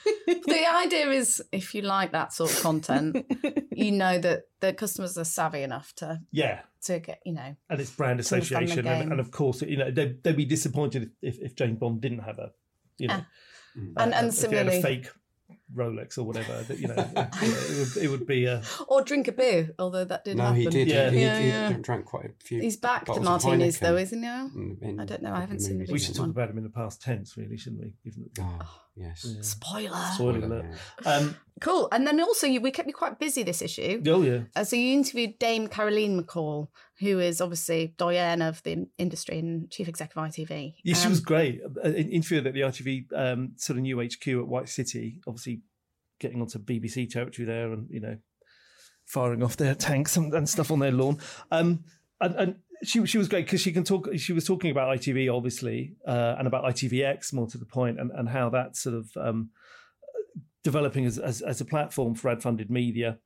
the 0.26 0.66
idea 0.84 1.10
is 1.12 1.44
if 1.52 1.76
you 1.76 1.84
like 1.84 2.12
that 2.12 2.34
sort 2.34 2.52
of 2.52 2.60
content, 2.62 3.24
you 3.72 3.92
know 4.04 4.18
that 4.18 4.46
the 4.60 4.74
customers 4.74 5.16
are 5.18 5.24
savvy 5.24 5.62
enough 5.62 5.94
to 5.98 6.20
yeah, 6.32 6.62
to 6.86 6.98
get 7.00 7.20
you 7.24 7.34
know 7.34 7.56
and 7.70 7.80
it's 7.80 7.92
brand 7.92 8.18
To 8.24 8.36
understand 8.36 8.42
the 8.68 8.72
association, 8.72 8.88
and, 8.88 9.12
and 9.12 9.20
of 9.20 9.30
course, 9.30 9.62
you 9.62 9.78
know, 9.78 9.92
they'd, 9.92 10.24
they'd 10.24 10.36
be 10.36 10.46
disappointed 10.46 11.12
if, 11.22 11.36
if, 11.36 11.42
if 11.52 11.56
James 11.56 11.78
Bond 11.78 12.02
didn't 12.02 12.20
have 12.20 12.40
a, 12.40 12.52
you 12.98 13.10
know, 13.10 13.18
Ah. 13.20 13.28
Mm. 13.78 13.94
And- 13.98 14.14
and 14.16 14.28
if 14.28 14.34
a 14.34 14.38
similarly- 14.38 14.82
fake 14.82 15.08
Rolex 15.76 16.18
or 16.18 16.24
whatever. 16.24 16.64
That, 16.64 16.80
you 16.80 16.88
know, 16.88 16.96
it, 17.18 17.96
would, 17.96 18.04
it 18.04 18.08
would 18.10 18.26
be 18.28 18.46
a 18.46 18.62
or 18.88 19.02
drink 19.04 19.28
a 19.28 19.32
beer. 19.32 19.72
Although 19.80 20.06
that 20.06 20.26
didn't 20.26 20.38
No, 20.40 20.44
happen. 20.46 20.60
he 20.62 20.68
did. 20.70 20.88
Yeah. 20.88 21.10
He, 21.10 21.18
he, 21.20 21.24
Yeah, 21.24 21.70
he 21.74 21.76
drank 21.82 22.06
quite 22.06 22.26
a 22.26 22.30
few. 22.44 22.62
He's 22.62 22.78
back 22.78 23.06
to 23.06 23.12
bottles 23.20 23.26
martinis 23.46 23.80
though, 23.80 23.98
isn't 23.98 24.22
he? 24.24 24.28
in- 24.30 24.78
in 24.82 25.00
I 25.00 25.06
don't 25.06 25.22
know, 25.22 25.34
I 25.34 25.42
haven't 25.42 25.48
couple 25.48 25.56
of 25.58 25.62
seen 25.62 25.74
the 25.74 25.80
movies 25.80 25.92
We 25.94 26.00
should 26.00 26.16
talk 26.16 26.22
one. 26.24 26.30
about 26.32 26.50
him 26.50 26.58
in 26.58 26.64
the 26.64 26.70
past 26.70 27.02
tense, 27.02 27.38
really, 27.38 27.58
shouldn't 27.58 27.82
we? 27.82 27.94
Given 28.04 28.30
that- 28.36 28.42
well. 28.42 28.60
Oh, 28.64 28.82
yes. 28.96 29.26
Yeah. 29.28 29.42
Spoiler. 29.42 29.90
Spoiler 30.16 30.40
Spoiler, 30.42 30.46
alert. 30.46 30.66
yeah. 31.06 31.12
Um, 31.12 31.36
Cool. 31.60 31.90
And 31.92 32.08
then 32.08 32.20
also, 32.20 32.48
you, 32.48 32.60
we 32.60 32.72
kept 32.72 32.88
you 32.88 32.94
quite 32.94 33.20
busy 33.20 33.44
this 33.44 33.62
issue. 33.62 34.02
oh 34.08 34.24
yeah, 34.24 34.40
Uh, 34.56 34.64
so 34.64 34.76
you 34.76 34.94
interviewed 34.94 35.38
Dame 35.38 35.68
Carolyn 35.68 36.20
McCall, 36.20 36.70
who 37.02 37.20
is 37.20 37.42
obviously 37.42 37.94
doyen 37.98 38.42
of 38.42 38.62
the 38.64 38.88
industry 38.98 39.40
and 39.40 39.70
chief 39.72 39.88
executive 39.90 40.24
of 40.24 40.30
ITV. 40.32 40.76
yeah, 40.84 40.94
she 40.96 41.06
Um, 41.06 41.10
was 41.12 41.20
great. 41.20 41.60
Uh, 41.84 41.90
in- 41.90 42.12
Interviewed 42.12 42.48
at 42.48 42.54
the 42.54 42.62
ITV 42.62 43.06
um, 43.16 43.52
sort 43.58 43.78
of 43.78 43.82
new 43.84 44.00
HQ 44.02 44.28
at 44.28 44.48
White 44.48 44.70
City, 44.70 45.20
obviously 45.28 45.62
getting 46.20 46.40
onto 46.42 46.60
BBC 46.60 47.10
territory 47.10 47.46
there, 47.46 47.74
and 47.74 47.88
you 47.90 48.00
know, 48.00 48.18
firing 49.06 49.44
off 49.44 49.58
their 49.58 49.76
tanks 49.76 50.16
and, 50.16 50.34
and 50.34 50.48
stuff 50.48 50.70
on 50.72 50.80
their 50.80 50.92
lawn. 50.92 51.18
Um, 51.52 51.84
and, 52.22 52.36
and 52.36 52.56
she 52.84 53.06
she 53.08 53.18
was 53.18 53.28
great 53.28 53.46
because 53.46 53.62
she 53.62 53.72
can 53.72 53.84
talk. 53.84 54.08
She 54.18 54.34
was 54.34 54.46
talking 54.46 54.70
about 54.72 54.96
ITV 54.98 55.36
obviously, 55.36 55.96
uh, 56.08 56.36
and 56.38 56.48
about 56.48 56.64
ITVX 56.66 57.34
more 57.34 57.48
to 57.48 57.58
the 57.58 57.66
point, 57.66 58.00
and 58.00 58.12
and 58.12 58.30
how 58.30 58.50
that's 58.50 58.80
sort 58.80 58.96
of 58.96 59.10
um, 59.18 59.50
developing 60.64 61.06
as, 61.06 61.18
as 61.18 61.42
as 61.42 61.62
a 61.62 61.66
platform 61.66 62.14
for 62.16 62.30
ad 62.30 62.42
funded 62.42 62.70
media, 62.70 63.18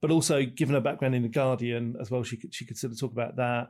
but 0.00 0.10
also 0.10 0.44
given 0.44 0.74
her 0.74 0.80
background 0.80 1.14
in 1.14 1.22
the 1.22 1.28
Guardian 1.28 1.96
as 2.00 2.10
well, 2.10 2.22
she 2.22 2.36
could 2.36 2.54
she 2.54 2.64
could 2.64 2.76
sort 2.76 2.92
of 2.92 3.00
talk 3.00 3.12
about 3.12 3.36
that, 3.36 3.68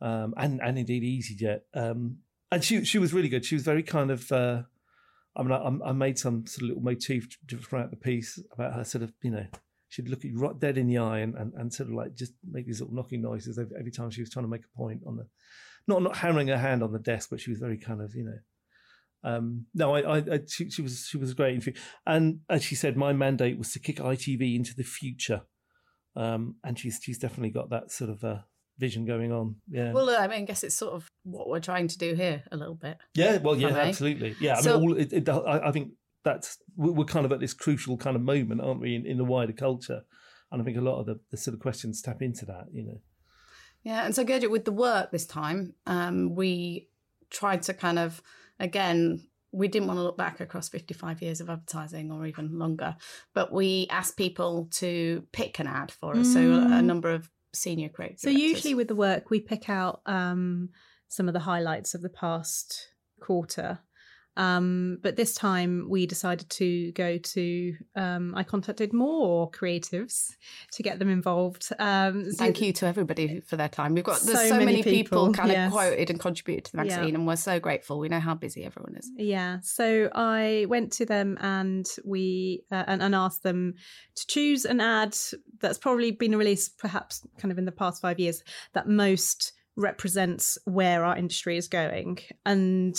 um, 0.00 0.34
and 0.36 0.60
and 0.62 0.78
indeed 0.78 1.02
EasyJet, 1.02 1.60
um, 1.74 2.18
and 2.50 2.64
she 2.64 2.84
she 2.84 2.98
was 2.98 3.12
really 3.12 3.28
good. 3.28 3.44
She 3.44 3.54
was 3.54 3.64
very 3.64 3.82
kind 3.82 4.10
of. 4.10 4.30
Uh, 4.30 4.62
I 5.36 5.42
mean, 5.42 5.52
I, 5.52 5.90
I 5.90 5.92
made 5.92 6.18
some 6.18 6.44
sort 6.46 6.62
of 6.62 6.68
little 6.68 6.82
motif 6.82 7.28
throughout 7.48 7.90
the 7.90 7.96
piece 7.96 8.38
about 8.52 8.74
her 8.74 8.84
sort 8.84 9.04
of, 9.04 9.12
you 9.22 9.30
know, 9.30 9.46
she'd 9.88 10.08
look 10.08 10.24
you 10.24 10.38
right 10.38 10.58
dead 10.58 10.76
in 10.76 10.88
the 10.88 10.98
eye 10.98 11.18
and, 11.18 11.34
and, 11.34 11.52
and 11.54 11.72
sort 11.72 11.88
of 11.88 11.94
like 11.94 12.14
just 12.14 12.32
make 12.50 12.66
these 12.66 12.80
little 12.80 12.94
knocking 12.94 13.22
noises 13.22 13.58
every, 13.58 13.76
every, 13.78 13.92
time 13.92 14.10
she 14.10 14.20
was 14.20 14.30
trying 14.30 14.44
to 14.44 14.50
make 14.50 14.64
a 14.64 14.76
point 14.76 15.02
on 15.06 15.16
the, 15.16 15.26
not 15.86 16.02
not 16.02 16.16
hammering 16.16 16.48
her 16.48 16.58
hand 16.58 16.82
on 16.82 16.92
the 16.92 16.98
desk, 16.98 17.28
but 17.30 17.40
she 17.40 17.50
was 17.50 17.60
very 17.60 17.78
kind 17.78 18.00
of, 18.00 18.14
you 18.14 18.24
know, 18.24 18.38
um, 19.22 19.66
no, 19.74 19.94
I, 19.94 20.00
I, 20.00 20.16
I 20.18 20.40
she, 20.48 20.70
she, 20.70 20.82
was 20.82 21.06
she 21.06 21.18
was 21.18 21.34
great, 21.34 21.62
and 22.06 22.40
as 22.48 22.64
she 22.64 22.74
said, 22.74 22.96
my 22.96 23.12
mandate 23.12 23.58
was 23.58 23.72
to 23.72 23.78
kick 23.78 23.96
ITV 23.96 24.56
into 24.56 24.74
the 24.74 24.82
future, 24.82 25.42
um, 26.16 26.56
and 26.64 26.78
she's 26.78 27.00
she's 27.02 27.18
definitely 27.18 27.50
got 27.50 27.70
that 27.70 27.90
sort 27.90 28.10
of 28.10 28.24
uh, 28.24 28.38
vision 28.78 29.04
going 29.04 29.32
on. 29.32 29.56
Yeah. 29.68 29.92
Well, 29.92 30.10
I 30.10 30.26
mean, 30.26 30.42
I 30.42 30.44
guess 30.44 30.64
it's 30.64 30.74
sort 30.74 30.94
of 30.94 31.08
what 31.22 31.48
we're 31.48 31.60
trying 31.60 31.88
to 31.88 31.98
do 31.98 32.14
here 32.14 32.42
a 32.50 32.56
little 32.56 32.74
bit. 32.74 32.98
Yeah. 33.14 33.38
Well, 33.38 33.56
yeah, 33.56 33.68
absolutely. 33.68 34.34
Yeah. 34.40 34.56
I 34.56 34.60
so, 34.60 34.80
mean, 34.80 34.90
all, 34.90 34.96
it, 34.96 35.12
it, 35.12 35.28
I, 35.28 35.68
I, 35.68 35.72
think 35.72 35.92
that's 36.24 36.58
we're 36.76 37.04
kind 37.04 37.26
of 37.26 37.32
at 37.32 37.40
this 37.40 37.54
crucial 37.54 37.96
kind 37.96 38.16
of 38.16 38.22
moment, 38.22 38.60
aren't 38.60 38.80
we, 38.80 38.96
in, 38.96 39.06
in 39.06 39.18
the 39.18 39.24
wider 39.24 39.52
culture? 39.52 40.02
And 40.50 40.60
I 40.60 40.64
think 40.64 40.76
a 40.76 40.80
lot 40.80 40.98
of 40.98 41.06
the, 41.06 41.20
the 41.30 41.36
sort 41.36 41.54
of 41.54 41.60
questions 41.60 42.02
tap 42.02 42.22
into 42.22 42.46
that. 42.46 42.64
You 42.72 42.84
know. 42.84 43.00
Yeah, 43.84 44.04
and 44.04 44.14
so 44.14 44.24
Gurjit, 44.24 44.50
with 44.50 44.64
the 44.64 44.72
work 44.72 45.10
this 45.10 45.26
time, 45.26 45.74
um, 45.86 46.34
we 46.34 46.88
tried 47.30 47.62
to 47.62 47.74
kind 47.74 47.98
of 47.98 48.20
again 48.58 49.26
we 49.52 49.68
didn't 49.68 49.88
want 49.88 49.98
to 49.98 50.02
look 50.02 50.16
back 50.16 50.40
across 50.40 50.68
55 50.68 51.22
years 51.22 51.40
of 51.40 51.50
advertising 51.50 52.12
or 52.12 52.26
even 52.26 52.58
longer, 52.58 52.96
but 53.34 53.52
we 53.52 53.86
asked 53.90 54.16
people 54.16 54.68
to 54.72 55.24
pick 55.32 55.58
an 55.58 55.66
ad 55.66 55.90
for 55.90 56.14
us. 56.16 56.28
Mm. 56.28 56.32
So 56.32 56.40
a, 56.40 56.78
a, 56.78 56.82
number 56.82 57.10
of 57.10 57.28
senior 57.52 57.88
creative. 57.88 58.20
So 58.20 58.30
directors. 58.30 58.48
usually 58.48 58.74
with 58.74 58.88
the 58.88 58.94
work, 58.94 59.30
we 59.30 59.40
pick 59.40 59.68
out 59.68 60.02
um, 60.06 60.70
some 61.08 61.26
of 61.26 61.34
the 61.34 61.40
highlights 61.40 61.94
of 61.94 62.02
the 62.02 62.08
past 62.08 62.88
quarter. 63.20 63.80
Um, 64.36 64.98
but 65.02 65.16
this 65.16 65.34
time 65.34 65.86
we 65.88 66.06
decided 66.06 66.48
to 66.50 66.92
go 66.92 67.18
to, 67.18 67.74
um, 67.96 68.34
I 68.34 68.42
contacted 68.42 68.92
more 68.92 69.50
creatives 69.50 70.30
to 70.72 70.82
get 70.82 70.98
them 70.98 71.10
involved. 71.10 71.68
Um, 71.78 72.30
so 72.30 72.36
Thank 72.36 72.60
you 72.60 72.72
to 72.74 72.86
everybody 72.86 73.40
for 73.40 73.56
their 73.56 73.68
time. 73.68 73.94
We've 73.94 74.04
got, 74.04 74.20
there's 74.20 74.38
so, 74.38 74.48
so 74.48 74.54
many, 74.54 74.66
many 74.66 74.82
people, 74.82 75.28
people, 75.28 75.32
kind 75.32 75.50
yes. 75.50 75.66
of 75.66 75.72
quoted 75.72 76.10
and 76.10 76.20
contributed 76.20 76.66
to 76.66 76.72
the 76.72 76.76
magazine, 76.78 77.08
yeah. 77.08 77.14
and 77.14 77.26
we're 77.26 77.36
so 77.36 77.60
grateful. 77.60 77.98
We 77.98 78.08
know 78.08 78.20
how 78.20 78.34
busy 78.34 78.64
everyone 78.64 78.96
is. 78.96 79.10
Yeah. 79.16 79.58
So 79.62 80.08
I 80.14 80.66
went 80.68 80.92
to 80.92 81.06
them 81.06 81.36
and 81.40 81.86
we, 82.04 82.64
uh, 82.70 82.84
and, 82.86 83.02
and 83.02 83.14
asked 83.14 83.42
them 83.42 83.74
to 84.14 84.26
choose 84.26 84.64
an 84.64 84.80
ad 84.80 85.16
that's 85.60 85.78
probably 85.78 86.12
been 86.12 86.36
released 86.36 86.78
perhaps 86.78 87.26
kind 87.38 87.52
of 87.52 87.58
in 87.58 87.64
the 87.64 87.72
past 87.72 88.00
five 88.00 88.18
years 88.18 88.42
that 88.72 88.88
most 88.88 89.52
represents 89.76 90.58
where 90.64 91.04
our 91.04 91.16
industry 91.16 91.56
is 91.56 91.68
going. 91.68 92.18
And 92.44 92.94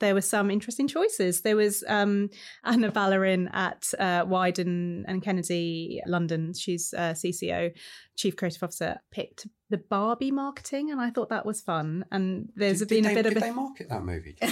there 0.00 0.14
were 0.14 0.20
some 0.20 0.50
interesting 0.50 0.88
choices. 0.88 1.42
There 1.42 1.56
was 1.56 1.84
um, 1.88 2.30
Anna 2.64 2.90
Ballerin 2.90 3.48
at 3.54 3.92
uh, 3.98 4.24
Wieden 4.24 5.04
and 5.06 5.22
Kennedy, 5.22 6.00
London. 6.06 6.54
She's 6.54 6.92
uh, 6.96 7.12
CCO, 7.12 7.72
Chief 8.16 8.36
Creative 8.36 8.62
Officer, 8.62 9.00
picked 9.10 9.46
the 9.70 9.78
Barbie 9.78 10.30
marketing, 10.30 10.90
and 10.90 11.00
I 11.00 11.10
thought 11.10 11.30
that 11.30 11.46
was 11.46 11.60
fun. 11.60 12.04
And 12.10 12.50
there's 12.54 12.80
did, 12.80 12.88
been 12.88 13.04
did 13.04 13.12
a 13.12 13.14
bit 13.14 13.22
they, 13.22 13.28
of 13.28 13.34
did 13.34 13.42
a... 13.42 13.46
they 13.46 13.52
market 13.52 13.88
that 13.88 14.04
movie? 14.04 14.36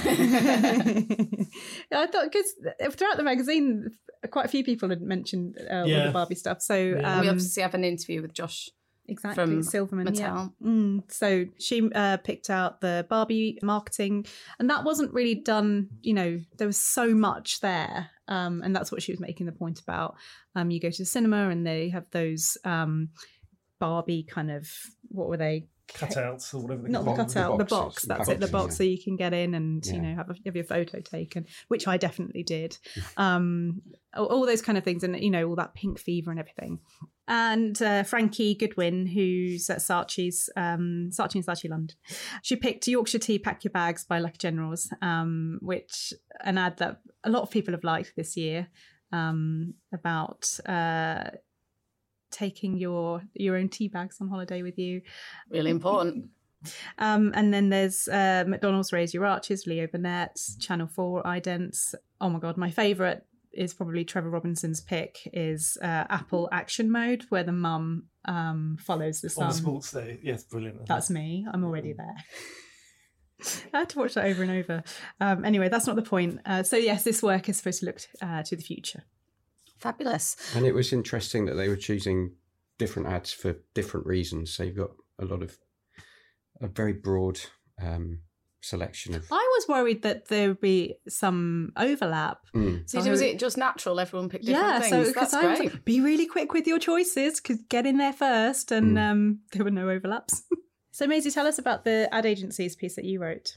I 1.93 2.07
thought 2.07 2.31
because 2.31 2.53
throughout 2.95 3.17
the 3.17 3.23
magazine, 3.23 3.91
quite 4.31 4.47
a 4.47 4.49
few 4.49 4.65
people 4.65 4.89
had 4.89 5.03
mentioned 5.03 5.57
uh, 5.59 5.85
yeah. 5.85 5.99
all 5.99 6.07
the 6.07 6.13
Barbie 6.13 6.35
stuff. 6.35 6.63
So 6.63 6.77
yeah. 6.77 7.15
um, 7.15 7.21
we 7.21 7.29
obviously 7.29 7.63
have 7.63 7.75
an 7.75 7.85
interview 7.85 8.23
with 8.23 8.33
Josh 8.33 8.71
Exactly, 9.09 9.45
from 9.45 9.63
Silverman. 9.63 10.07
Mattel. 10.07 10.19
Yeah. 10.19 10.49
Mm. 10.65 11.13
So 11.13 11.47
she 11.59 11.91
uh, 11.93 12.19
picked 12.19 12.51
out 12.51 12.81
the 12.81 13.07
Barbie 13.09 13.59
marketing, 13.63 14.27
and 14.59 14.71
that 14.71 14.85
wasn't 14.85 15.13
really 15.13 15.35
done. 15.35 15.89
You 16.03 16.15
know, 16.15 16.41
there 16.59 16.67
was 16.67 16.79
so 16.79 17.15
much 17.15 17.61
there, 17.61 18.11
um, 18.29 18.63
and 18.63 18.75
that's 18.75 18.93
what 18.93 19.03
she 19.03 19.13
was 19.13 19.21
making 19.21 19.47
the 19.47 19.53
point 19.53 19.81
about. 19.81 20.17
Um, 20.55 20.71
you 20.71 20.81
go 20.81 20.91
to 20.91 21.03
the 21.03 21.05
cinema, 21.05 21.49
and 21.49 21.67
they 21.67 21.89
have 21.89 22.07
those 22.11 22.57
um, 22.65 23.11
Barbie 23.81 24.23
kind 24.23 24.51
of 24.51 24.69
what 25.09 25.29
were 25.29 25.37
they 25.37 25.67
cutouts 25.95 26.55
or 26.55 26.59
whatever. 26.59 26.89
Not 26.89 27.05
the 27.05 27.15
cutout, 27.15 27.59
the, 27.59 27.65
the 27.65 27.69
box. 27.69 28.05
That's 28.05 28.27
the 28.27 28.35
it, 28.35 28.41
the 28.41 28.49
box, 28.49 28.75
yeah. 28.75 28.79
so 28.79 28.85
you 28.85 29.03
can 29.03 29.17
get 29.17 29.33
in 29.33 29.55
and 29.55 29.85
yeah. 29.85 29.93
you 29.93 30.01
know 30.01 30.15
have, 30.15 30.31
a, 30.31 30.35
have 30.45 30.57
your 30.57 30.65
photo 30.65 31.01
taken, 31.01 31.47
which 31.69 31.87
I 31.87 31.97
definitely 31.97 32.43
did. 32.43 32.79
um, 33.17 33.83
all, 34.15 34.27
all, 34.27 34.47
those 34.47 34.63
kind 34.63 34.77
of 34.79 34.85
things, 34.85 35.05
and 35.05 35.19
you 35.19 35.31
know 35.31 35.49
all 35.49 35.57
that 35.57 35.75
pink 35.75 35.99
fever 35.99 36.31
and 36.31 36.41
everything. 36.41 36.81
And 37.29 37.81
uh, 37.81 38.03
Frankie 38.03 38.55
Goodwin, 38.55 39.07
who's 39.07 39.71
at 39.71 39.79
Saatchi's, 39.79 40.51
um, 40.57 41.11
Saatchi 41.13 41.37
and 41.37 41.47
Saatchi 41.47 41.71
London, 41.71 41.97
she 42.43 42.57
picked 42.57 42.89
Yorkshire 42.89 43.21
Tea 43.21 43.39
Pack 43.39 43.65
Your 43.65 43.71
Bags 43.71 44.05
by 44.05 44.19
Lucky 44.19 44.39
Generals, 44.39 44.93
um, 45.01 45.59
which 45.63 46.13
an 46.41 46.59
ad 46.59 46.79
that 46.79 47.01
a 47.25 47.31
lot 47.31 47.43
of 47.43 47.51
people 47.51 47.73
have 47.73 47.85
liked 47.85 48.15
this 48.17 48.37
year 48.37 48.69
um, 49.13 49.75
about. 49.93 50.49
Uh, 50.67 51.31
taking 52.33 52.77
your 52.77 53.23
your 53.35 53.57
own 53.57 53.69
tea 53.69 53.89
bags 53.89 54.19
on 54.21 54.29
holiday 54.29 54.63
with 54.63 54.79
you. 54.79 55.03
Really 55.51 55.71
important. 55.71 56.31
Um, 56.99 57.33
and 57.35 57.53
then 57.53 57.71
there's 57.71 58.09
uh, 58.09 58.45
McDonald's 58.47 58.93
Raise 58.93 59.13
Your 59.13 59.27
Arches, 59.27 59.67
Leo 59.67 59.87
Burnett, 59.89 60.39
Channel 60.61 60.87
4, 60.87 61.25
Idents. 61.25 61.95
Oh 62.21 62.29
my 62.29 62.39
God, 62.39 62.57
my 62.57 62.71
favourite 62.71 63.23
is 63.53 63.75
probably 63.75 64.05
Trevor 64.05 64.31
Robinson's 64.31 64.81
pick 64.81 65.29
is 65.33 65.77
uh, 65.83 66.05
Apple 66.09 66.49
Action 66.53 66.91
Mode, 66.91 67.25
where 67.29 67.45
the 67.45 67.53
mum 67.53 68.05
um, 68.25 68.79
follows 68.81 69.21
the 69.21 69.29
son. 69.29 69.45
On 69.45 69.51
the 69.51 69.57
sports 69.57 69.93
day. 69.93 70.21
Yes, 70.23 70.45
brilliant. 70.45 70.87
That's 70.87 71.11
me. 71.11 71.47
I'm 71.53 71.65
already 71.65 71.93
there. 71.93 72.17
I 73.75 73.81
had 73.81 73.89
to 73.91 73.99
watch 73.99 74.15
that 74.15 74.27
over 74.27 74.43
and 74.43 74.53
over. 74.53 74.83
Um, 75.21 75.45
anyway, 75.45 75.69
that's 75.69 75.87
not 75.87 75.97
the 75.97 76.03
point. 76.03 76.41
Uh, 76.47 76.63
so, 76.63 76.77
yes, 76.77 77.05
this 77.05 77.23
work 77.23 77.49
is 77.49 77.57
supposed 77.57 77.81
to 77.81 77.87
look 77.87 77.99
uh, 78.21 78.43
to 78.45 78.57
the 78.57 78.63
future. 78.63 79.03
Fabulous. 79.83 80.37
And 80.55 80.65
it 80.65 80.73
was 80.73 80.93
interesting 80.93 81.47
that 81.47 81.55
they 81.55 81.69
were 81.69 81.77
choosing 81.77 82.33
different 82.79 83.09
ads 83.09 83.33
for 83.33 83.57
different 83.75 84.07
reasons. 84.07 84.53
So 84.55 84.63
you've 84.63 84.77
got 84.77 84.93
a 85.19 85.25
lot 85.25 85.43
of 85.43 85.59
a 86.61 86.69
very 86.69 86.93
broad 86.93 87.41
um, 87.83 88.21
selection 88.61 89.15
of. 89.15 89.27
I 89.31 89.49
was 89.59 89.69
worried 89.69 90.03
that 90.03 90.29
there 90.29 90.49
would 90.49 90.61
be 90.61 90.95
some 91.09 91.73
overlap. 91.77 92.39
Mm. 92.55 92.89
So, 92.89 92.99
was 93.11 93.21
it 93.21 93.39
just 93.39 93.59
natural? 93.59 94.01
Everyone 94.01 94.29
picked 94.29 94.47
different 94.47 94.69
yeah, 94.69 94.81
things. 94.81 95.09
So, 95.09 95.13
That's 95.13 95.35
I 95.35 95.57
great. 95.57 95.85
be 95.85 96.01
really 96.01 96.27
quick 96.27 96.53
with 96.53 96.67
your 96.67 96.79
choices 96.79 97.41
because 97.41 97.59
get 97.69 97.87
in 97.87 97.99
there 97.99 98.13
first, 98.13 98.73
and 98.73 98.97
mm. 98.97 99.11
um, 99.11 99.39
there 99.53 99.65
were 99.65 99.71
no 99.71 99.91
overlaps. 99.91 100.45
so, 100.93 101.07
Maisie, 101.07 101.31
tell 101.31 101.47
us 101.47 101.59
about 101.59 101.85
the 101.85 102.09
ad 102.13 102.25
agencies 102.25 102.77
piece 102.77 102.97
that 102.97 103.05
you 103.05 103.21
wrote. 103.21 103.57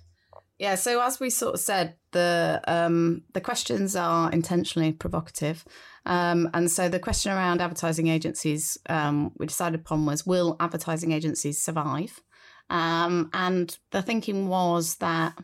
Yeah, 0.58 0.76
so 0.76 1.02
as 1.02 1.20
we 1.20 1.30
sort 1.30 1.56
of 1.56 1.60
said, 1.60 1.96
the 2.12 2.62
um, 2.66 3.24
the 3.34 3.42
questions 3.42 3.96
are 3.96 4.32
intentionally 4.32 4.94
provocative, 4.94 5.66
um, 6.06 6.50
and 6.54 6.72
so 6.72 6.88
the 6.88 7.00
question 7.00 7.34
around 7.34 7.62
advertising 7.62 8.08
agencies 8.08 8.78
um, 8.88 9.34
we 9.38 9.48
decided 9.48 9.82
upon 9.82 10.06
was: 10.06 10.26
Will 10.26 10.56
advertising 10.62 11.12
agencies 11.12 11.62
survive? 11.62 12.22
Um, 12.70 13.30
and 13.34 13.78
the 13.92 14.02
thinking 14.02 14.48
was 14.48 14.96
that 14.96 15.38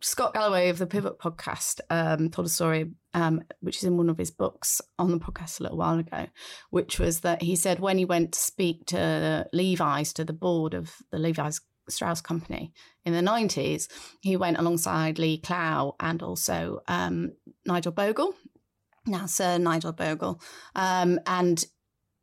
Scott 0.00 0.32
Galloway 0.32 0.70
of 0.70 0.78
the 0.78 0.86
Pivot 0.86 1.18
podcast 1.18 1.80
um, 1.90 2.30
told 2.30 2.46
a 2.46 2.50
story, 2.50 2.90
um, 3.14 3.42
which 3.60 3.78
is 3.78 3.84
in 3.84 3.96
one 3.96 4.08
of 4.08 4.18
his 4.18 4.30
books 4.30 4.80
on 4.98 5.10
the 5.10 5.18
podcast 5.18 5.60
a 5.60 5.64
little 5.64 5.78
while 5.78 5.98
ago, 5.98 6.26
which 6.70 6.98
was 6.98 7.20
that 7.20 7.42
he 7.42 7.54
said 7.54 7.80
when 7.80 7.98
he 7.98 8.04
went 8.04 8.32
to 8.32 8.40
speak 8.40 8.86
to 8.86 9.46
Levi's, 9.52 10.12
to 10.14 10.24
the 10.24 10.32
board 10.32 10.72
of 10.72 10.94
the 11.10 11.18
Levi's 11.18 11.60
Strauss 11.88 12.20
company 12.20 12.72
in 13.04 13.12
the 13.12 13.20
90s, 13.20 13.88
he 14.20 14.36
went 14.36 14.58
alongside 14.58 15.18
Lee 15.18 15.38
Clow 15.38 15.96
and 16.00 16.22
also 16.22 16.80
um, 16.88 17.32
Nigel 17.64 17.92
Bogle, 17.92 18.34
now 19.06 19.26
Sir 19.26 19.58
Nigel 19.58 19.92
Bogle. 19.92 20.40
Um, 20.74 21.20
and 21.26 21.64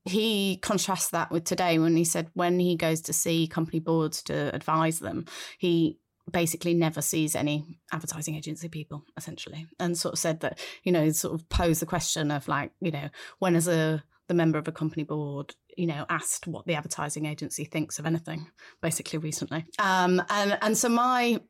he 0.06 0.58
contrasts 0.58 1.10
that 1.10 1.32
with 1.32 1.44
today 1.44 1.80
when 1.80 1.96
he 1.96 2.06
said 2.06 2.30
when 2.34 2.60
he 2.60 2.76
goes 2.76 3.02
to 3.02 3.14
see 3.14 3.48
company 3.48 3.80
boards 3.80 4.22
to 4.24 4.54
advise 4.54 5.00
them, 5.00 5.26
he 5.58 6.00
basically 6.32 6.74
never 6.74 7.02
sees 7.02 7.36
any 7.36 7.80
advertising 7.92 8.36
agency 8.36 8.68
people 8.68 9.04
essentially 9.16 9.68
and 9.80 9.98
sort 9.98 10.14
of 10.14 10.20
said 10.20 10.40
that 10.40 10.60
you 10.84 10.92
know 10.92 11.12
sort 11.12 11.36
of 11.36 11.48
posed 11.50 11.82
the 11.82 11.86
question 11.86 12.32
of 12.32 12.48
like 12.48 12.72
you 12.82 12.90
know 12.90 13.10
when 13.38 13.56
as 13.56 13.68
a 13.68 14.04
the 14.28 14.34
member 14.34 14.58
of 14.58 14.68
a 14.68 14.72
company 14.72 15.04
board 15.04 15.56
you 15.76 15.88
know, 15.88 16.06
asked 16.10 16.48
what 16.48 16.66
the 16.66 16.76
advertising 16.76 17.26
agency 17.26 17.66
thinks 17.66 18.00
of 18.00 18.06
anything, 18.06 18.48
basically 18.82 19.20
recently. 19.20 19.66
Um, 19.80 20.22
and 20.30 20.58
and 20.62 20.78
so 20.78 20.90
my 20.90 21.42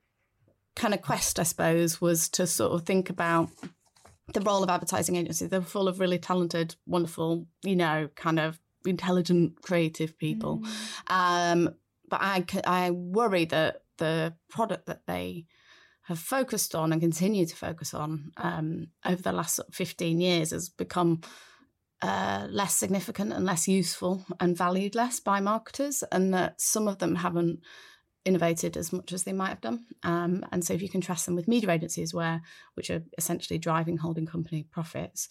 kind 0.76 0.94
of 0.94 1.02
quest, 1.02 1.40
I 1.40 1.44
suppose, 1.44 2.02
was 2.02 2.30
to 2.30 2.48
sort 2.48 2.74
of 2.74 2.86
think 2.86 3.10
about 3.10 3.50
the 4.34 4.42
role 4.42 4.64
of 4.64 4.70
advertising 4.70 5.16
agencies. 5.16 5.50
They're 5.50 5.62
full 5.62 5.88
of 5.88 6.00
really 6.00 6.18
talented, 6.18 6.76
wonderful, 6.86 7.48
you 7.64 7.76
know, 7.76 8.10
kind 8.16 8.40
of 8.40 8.60
intelligent, 8.86 9.62
creative 9.62 10.18
people. 10.18 10.60
Mm. 10.60 11.12
Um, 11.12 11.76
but 12.10 12.20
I, 12.22 12.46
I 12.66 12.92
worry 12.92 13.46
that 13.46 13.84
the 13.98 14.34
product 14.50 14.88
that 14.88 15.06
they 15.08 15.46
have 16.04 16.20
focused 16.20 16.76
on 16.76 16.92
and 16.92 17.02
continue 17.02 17.46
to 17.46 17.56
focus 17.56 17.94
on 17.94 18.32
um, 18.38 18.88
over 19.06 19.22
the 19.22 19.32
last 19.32 19.60
15 19.72 20.20
years 20.20 20.52
has 20.52 20.70
become 20.70 21.22
uh, 22.06 22.48
less 22.52 22.76
significant 22.76 23.34
and 23.34 23.46
less 23.46 23.68
useful 23.68 24.24
and 24.40 24.56
valued 24.56 24.94
less 24.94 25.20
by 25.20 25.40
marketers, 25.40 26.04
and 26.12 26.34
that 26.36 26.62
some 26.62 26.88
of 26.88 27.00
them 27.00 27.16
haven't 27.16 27.62
innovated 28.26 28.78
as 28.78 28.94
much 28.94 29.12
as 29.12 29.24
they 29.24 29.34
might 29.34 29.50
have 29.50 29.62
done. 29.62 29.86
Um, 30.04 30.46
and 30.52 30.64
so, 30.64 30.74
if 30.74 30.84
you 30.84 30.90
contrast 30.90 31.26
them 31.26 31.36
with 31.36 31.48
media 31.48 31.72
agencies, 31.72 32.14
where 32.14 32.44
which 32.76 32.92
are 32.92 33.04
essentially 33.18 33.58
driving 33.58 33.98
holding 33.98 34.28
company 34.28 34.68
profits, 34.70 35.30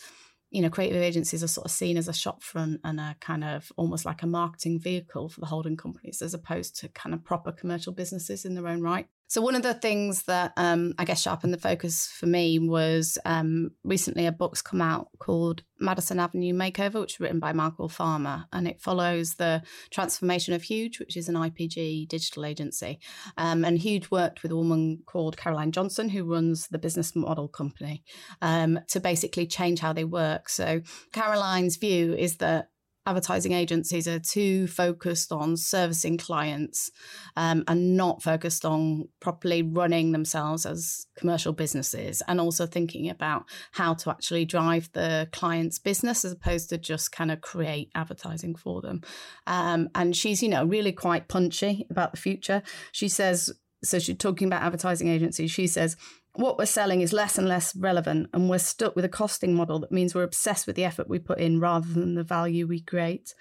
you 0.50 0.62
know, 0.62 0.70
creative 0.70 1.00
agencies 1.00 1.44
are 1.44 1.48
sort 1.48 1.66
of 1.66 1.70
seen 1.70 1.96
as 1.96 2.08
a 2.08 2.12
shopfront 2.12 2.78
and 2.82 2.98
a 2.98 3.14
kind 3.20 3.44
of 3.44 3.70
almost 3.76 4.04
like 4.04 4.24
a 4.24 4.26
marketing 4.26 4.80
vehicle 4.80 5.28
for 5.28 5.40
the 5.40 5.46
holding 5.46 5.76
companies 5.76 6.22
as 6.22 6.34
opposed 6.34 6.76
to 6.80 6.88
kind 6.88 7.14
of 7.14 7.24
proper 7.24 7.52
commercial 7.52 7.92
businesses 7.92 8.44
in 8.44 8.56
their 8.56 8.66
own 8.66 8.82
right. 8.82 9.06
So 9.26 9.40
one 9.40 9.54
of 9.54 9.62
the 9.62 9.74
things 9.74 10.24
that 10.24 10.52
um, 10.56 10.94
I 10.98 11.04
guess 11.04 11.22
sharpened 11.22 11.52
the 11.52 11.58
focus 11.58 12.06
for 12.06 12.26
me 12.26 12.58
was 12.58 13.18
um, 13.24 13.70
recently 13.82 14.26
a 14.26 14.32
book's 14.32 14.62
come 14.62 14.80
out 14.80 15.08
called 15.18 15.62
Madison 15.80 16.20
Avenue 16.20 16.52
Makeover, 16.52 17.00
which 17.00 17.14
is 17.14 17.20
written 17.20 17.40
by 17.40 17.52
Michael 17.52 17.88
Farmer, 17.88 18.44
and 18.52 18.68
it 18.68 18.80
follows 18.80 19.34
the 19.34 19.62
transformation 19.90 20.54
of 20.54 20.62
Huge, 20.62 21.00
which 21.00 21.16
is 21.16 21.28
an 21.28 21.34
IPG 21.34 22.08
digital 22.08 22.44
agency. 22.44 23.00
Um, 23.36 23.64
and 23.64 23.78
Huge 23.78 24.10
worked 24.10 24.42
with 24.42 24.52
a 24.52 24.56
woman 24.56 25.02
called 25.06 25.36
Caroline 25.36 25.72
Johnson, 25.72 26.10
who 26.10 26.24
runs 26.24 26.68
the 26.68 26.78
business 26.78 27.16
model 27.16 27.48
company, 27.48 28.04
um, 28.40 28.78
to 28.88 29.00
basically 29.00 29.46
change 29.46 29.80
how 29.80 29.92
they 29.92 30.04
work. 30.04 30.48
So 30.48 30.82
Caroline's 31.12 31.76
view 31.76 32.14
is 32.14 32.36
that 32.36 32.68
advertising 33.06 33.52
agencies 33.52 34.08
are 34.08 34.18
too 34.18 34.66
focused 34.66 35.30
on 35.30 35.56
servicing 35.56 36.16
clients 36.16 36.90
um, 37.36 37.62
and 37.68 37.96
not 37.96 38.22
focused 38.22 38.64
on 38.64 39.08
properly 39.20 39.62
running 39.62 40.12
themselves 40.12 40.64
as 40.64 41.06
commercial 41.16 41.52
businesses 41.52 42.22
and 42.28 42.40
also 42.40 42.66
thinking 42.66 43.10
about 43.10 43.44
how 43.72 43.92
to 43.92 44.10
actually 44.10 44.44
drive 44.44 44.90
the 44.92 45.28
client's 45.32 45.78
business 45.78 46.24
as 46.24 46.32
opposed 46.32 46.70
to 46.70 46.78
just 46.78 47.12
kind 47.12 47.30
of 47.30 47.40
create 47.42 47.90
advertising 47.94 48.54
for 48.54 48.80
them. 48.80 49.02
Um, 49.46 49.90
and 49.94 50.16
she's, 50.16 50.42
you 50.42 50.48
know, 50.48 50.64
really 50.64 50.92
quite 50.92 51.28
punchy 51.28 51.86
about 51.90 52.12
the 52.12 52.20
future. 52.20 52.62
She 52.92 53.08
says, 53.08 53.52
so 53.82 53.98
she's 53.98 54.16
talking 54.16 54.46
about 54.46 54.62
advertising 54.62 55.08
agencies. 55.08 55.50
She 55.50 55.66
says, 55.66 55.96
what 56.34 56.58
we're 56.58 56.66
selling 56.66 57.00
is 57.00 57.12
less 57.12 57.38
and 57.38 57.48
less 57.48 57.74
relevant, 57.76 58.28
and 58.32 58.50
we're 58.50 58.58
stuck 58.58 58.96
with 58.96 59.04
a 59.04 59.08
costing 59.08 59.54
model 59.54 59.78
that 59.80 59.92
means 59.92 60.14
we're 60.14 60.24
obsessed 60.24 60.66
with 60.66 60.76
the 60.76 60.84
effort 60.84 61.08
we 61.08 61.18
put 61.18 61.38
in 61.38 61.60
rather 61.60 61.86
than 61.86 62.14
the 62.14 62.24
value 62.24 62.66
we 62.66 62.80
create. 62.80 63.34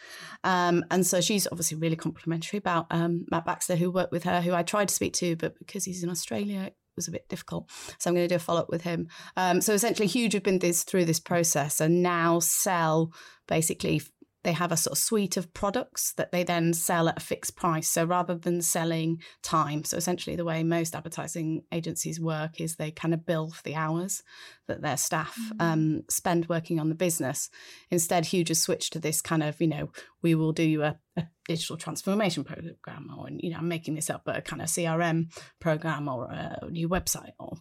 Um, 0.44 0.86
and 0.92 1.06
so 1.06 1.20
she's 1.20 1.48
obviously 1.52 1.78
really 1.78 1.96
complimentary 1.96 2.58
about 2.58 2.86
um, 2.92 3.26
Matt 3.32 3.46
Baxter, 3.46 3.76
who 3.76 3.92
worked 3.92 4.12
with 4.12 4.24
her, 4.26 4.42
who 4.42 4.54
I 4.54 4.64
tried 4.64 4.90
to 4.90 4.96
speak 4.96 5.14
to, 5.14 5.36
but 5.36 5.58
because 5.58 5.86
he's 5.86 6.04
in 6.04 6.10
Australia, 6.10 6.62
it 6.62 6.76
was 6.96 7.08
a 7.08 7.12
bit 7.12 7.28
difficult. 7.30 7.70
So 7.98 8.10
I'm 8.10 8.16
going 8.16 8.28
to 8.28 8.34
do 8.34 8.36
a 8.36 8.40
follow 8.40 8.62
up 8.62 8.70
with 8.70 8.84
him. 8.84 9.08
Um, 9.36 9.62
so 9.62 9.74
essentially, 9.74 10.08
Huge 10.08 10.34
have 10.34 10.44
been 10.44 10.60
this, 10.60 10.84
through 10.84 11.06
this 11.06 11.20
process 11.20 11.82
and 11.82 12.04
now 12.04 12.40
sell 12.40 13.12
basically 13.48 14.02
they 14.44 14.52
have 14.52 14.72
a 14.72 14.78
sort 14.78 14.98
of 14.98 15.04
suite 15.04 15.38
of 15.38 15.54
products 15.54 16.14
that 16.14 16.32
they 16.32 16.44
then 16.44 16.74
sell 16.74 17.08
at 17.08 17.18
a 17.18 17.22
fixed 17.22 17.56
price. 17.56 17.90
So 17.90 18.04
rather 18.04 18.36
than 18.36 18.62
selling 18.62 19.22
time, 19.42 19.84
so 19.84 19.98
essentially 19.98 20.36
the 20.36 20.46
way 20.46 20.64
most 20.64 20.96
advertising 20.96 21.64
agencies 21.72 22.20
work 22.20 22.60
is 22.60 22.76
they 22.76 22.92
kind 22.92 23.14
of 23.14 23.26
bill 23.26 23.50
for 23.50 23.64
the 23.64 23.76
hours 23.76 24.24
that 24.68 24.82
their 24.82 24.98
staff 24.98 25.38
mm-hmm. 25.38 25.62
um, 25.62 26.04
spend 26.10 26.50
working 26.50 26.80
on 26.80 26.90
the 26.90 26.96
business. 26.96 27.50
Instead, 27.90 28.26
Huge 28.26 28.50
has 28.50 28.62
switched 28.62 28.94
to 28.94 29.00
this 29.00 29.22
kind 29.22 29.44
of, 29.44 29.60
you 29.62 29.68
know, 29.68 29.90
we 30.22 30.36
will 30.36 30.52
do 30.52 30.64
you 30.64 30.84
a, 30.84 30.98
a 31.18 31.28
digital 31.48 31.78
transformation 31.78 32.44
program, 32.44 33.10
or 33.18 33.30
you 33.30 33.50
know, 33.50 33.58
I'm 33.58 33.68
making 33.68 33.96
this 33.96 34.10
up, 34.10 34.24
but 34.26 34.38
a 34.38 34.42
kind 34.42 34.62
of 34.62 34.68
CRM 34.68 35.34
program 35.60 36.08
or 36.08 36.26
a 36.26 36.70
new 36.70 36.90
website 36.90 37.32
or 37.40 37.58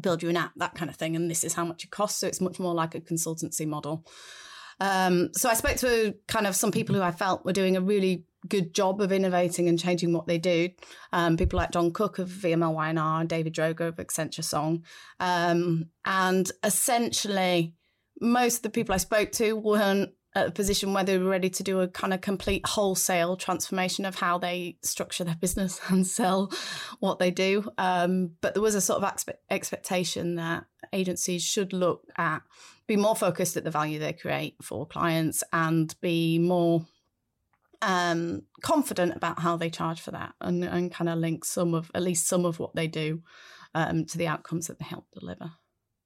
build 0.00 0.22
you 0.22 0.28
an 0.28 0.36
app, 0.36 0.52
that 0.56 0.74
kind 0.74 0.90
of 0.90 0.96
thing. 0.96 1.16
And 1.16 1.30
this 1.30 1.44
is 1.44 1.54
how 1.54 1.64
much 1.64 1.84
it 1.84 1.90
costs. 1.90 2.20
So 2.20 2.26
it's 2.26 2.40
much 2.40 2.58
more 2.58 2.74
like 2.74 2.94
a 2.94 3.00
consultancy 3.00 3.66
model. 3.66 4.04
Um, 4.80 5.30
so 5.34 5.48
I 5.48 5.54
spoke 5.54 5.76
to 5.78 6.14
kind 6.26 6.46
of 6.46 6.56
some 6.56 6.72
people 6.72 6.94
who 6.94 7.02
I 7.02 7.12
felt 7.12 7.44
were 7.44 7.52
doing 7.52 7.76
a 7.76 7.80
really 7.80 8.24
good 8.48 8.74
job 8.74 9.00
of 9.00 9.12
innovating 9.12 9.68
and 9.68 9.78
changing 9.78 10.12
what 10.12 10.26
they 10.26 10.38
do. 10.38 10.70
Um, 11.12 11.36
people 11.36 11.56
like 11.56 11.70
John 11.70 11.92
Cook 11.92 12.18
of 12.18 12.28
VMLY&R 12.28 13.20
and 13.20 13.28
David 13.28 13.54
Droga 13.54 13.88
of 13.88 13.96
Accenture 13.96 14.44
Song. 14.44 14.84
Um, 15.20 15.86
and 16.04 16.50
essentially, 16.62 17.74
most 18.20 18.56
of 18.56 18.62
the 18.62 18.70
people 18.70 18.94
I 18.94 18.98
spoke 18.98 19.32
to 19.32 19.54
weren't 19.54 20.10
at 20.34 20.48
a 20.48 20.50
position 20.50 20.92
where 20.92 21.04
they 21.04 21.16
were 21.18 21.30
ready 21.30 21.48
to 21.48 21.62
do 21.62 21.80
a 21.80 21.88
kind 21.88 22.12
of 22.12 22.20
complete 22.20 22.66
wholesale 22.66 23.36
transformation 23.36 24.04
of 24.04 24.16
how 24.16 24.36
they 24.36 24.76
structure 24.82 25.24
their 25.24 25.36
business 25.36 25.80
and 25.88 26.06
sell 26.06 26.52
what 27.00 27.18
they 27.18 27.30
do. 27.30 27.70
Um, 27.78 28.32
but 28.40 28.54
there 28.54 28.62
was 28.62 28.74
a 28.74 28.80
sort 28.80 29.02
of 29.02 29.14
expe- 29.14 29.36
expectation 29.50 30.36
that 30.36 30.64
agencies 30.92 31.42
should 31.42 31.72
look 31.72 32.04
at 32.16 32.42
be 32.86 32.96
more 32.96 33.16
focused 33.16 33.56
at 33.56 33.64
the 33.64 33.70
value 33.70 33.98
they 33.98 34.12
create 34.12 34.56
for 34.60 34.86
clients 34.86 35.42
and 35.52 35.94
be 36.02 36.38
more 36.38 36.84
um, 37.80 38.42
confident 38.62 39.16
about 39.16 39.38
how 39.38 39.56
they 39.56 39.70
charge 39.70 40.00
for 40.00 40.10
that 40.10 40.34
and, 40.40 40.64
and 40.64 40.92
kind 40.92 41.08
of 41.08 41.18
link 41.18 41.44
some 41.44 41.74
of 41.74 41.90
at 41.94 42.02
least 42.02 42.26
some 42.26 42.44
of 42.44 42.58
what 42.58 42.74
they 42.74 42.86
do 42.86 43.22
um, 43.74 44.04
to 44.04 44.18
the 44.18 44.26
outcomes 44.26 44.66
that 44.66 44.78
they 44.78 44.84
help 44.84 45.06
deliver. 45.18 45.52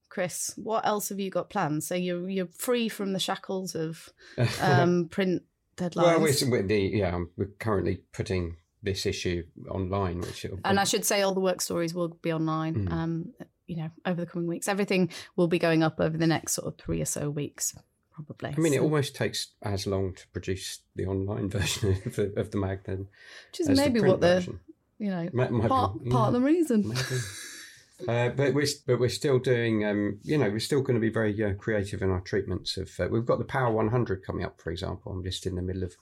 Chris, 0.09 0.53
what 0.57 0.87
else 0.87 1.11
have 1.11 1.21
you 1.21 1.31
got 1.31 1.51
planned? 1.51 1.85
So 1.85 1.94
you're 1.94 2.29
you're 2.29 2.47
free 2.47 2.88
from 2.88 3.12
the 3.12 3.18
shackles 3.18 3.75
of 3.75 4.11
um, 4.61 5.09
print 5.09 5.42
deadlines. 5.77 5.97
Well, 5.97 6.51
we're, 6.51 6.62
the, 6.62 6.79
yeah, 6.79 7.18
we're 7.37 7.51
currently 7.59 8.01
putting 8.12 8.57
this 8.83 9.07
issue 9.07 9.44
online, 9.68 10.21
which 10.21 10.47
and 10.64 10.81
I 10.81 10.85
should 10.85 11.05
say 11.05 11.23
all 11.23 11.35
the 11.35 11.40
work 11.40 11.61
stories 11.61 11.94
will 11.94 12.09
be 12.09 12.33
online. 12.33 12.87
Mm. 12.87 12.92
Um, 12.92 13.35
you 13.66 13.77
know, 13.77 13.90
over 14.07 14.23
the 14.23 14.27
coming 14.27 14.49
weeks. 14.49 14.66
Everything 14.66 15.11
will 15.37 15.47
be 15.47 15.59
going 15.59 15.83
up 15.83 16.01
over 16.01 16.16
the 16.16 16.27
next 16.27 16.55
sort 16.55 16.66
of 16.66 16.79
three 16.79 17.01
or 17.01 17.05
so 17.05 17.29
weeks, 17.31 17.77
probably. 18.12 18.55
I 18.57 18.61
mean, 18.61 18.73
it 18.73 18.81
almost 18.81 19.14
takes 19.14 19.49
as 19.62 19.87
long 19.87 20.14
to 20.14 20.27
produce 20.29 20.81
the 20.97 21.07
online 21.07 21.49
version 21.51 22.01
of 22.05 22.16
the, 22.16 22.33
of 22.37 22.51
the 22.51 22.59
mag 22.59 22.85
than 22.85 23.09
which 23.51 23.61
is 23.61 23.68
maybe 23.68 24.01
the 24.01 24.09
what 24.09 24.21
the 24.21 24.27
version. 24.27 24.61
you 24.99 25.11
know 25.11 25.29
might, 25.33 25.53
might 25.53 25.68
part, 25.68 26.03
be, 26.03 26.11
part 26.11 26.29
of 26.29 26.33
the 26.35 26.40
reason. 26.40 26.92
Uh, 28.06 28.28
but 28.28 28.54
we're 28.54 28.66
but 28.87 29.00
we're 29.00 29.08
still 29.08 29.38
doing 29.40 29.84
um, 29.84 30.20
you 30.22 30.38
know 30.38 30.48
we're 30.48 30.61
still 30.61 30.82
going 30.82 30.94
to 30.94 31.00
be 31.00 31.11
very 31.11 31.42
uh, 31.42 31.52
creative 31.54 32.00
in 32.00 32.11
our 32.11 32.20
treatments 32.20 32.76
of 32.76 32.88
uh, 33.00 33.08
we've 33.11 33.26
got 33.26 33.40
the 33.40 33.44
Power 33.44 33.72
100 33.72 34.24
coming 34.24 34.44
up 34.44 34.61
for 34.61 34.70
example 34.70 35.11
I'm 35.11 35.24
just 35.24 35.46
in 35.46 35.56
the 35.56 35.62
middle 35.62 35.82
of 35.82 35.96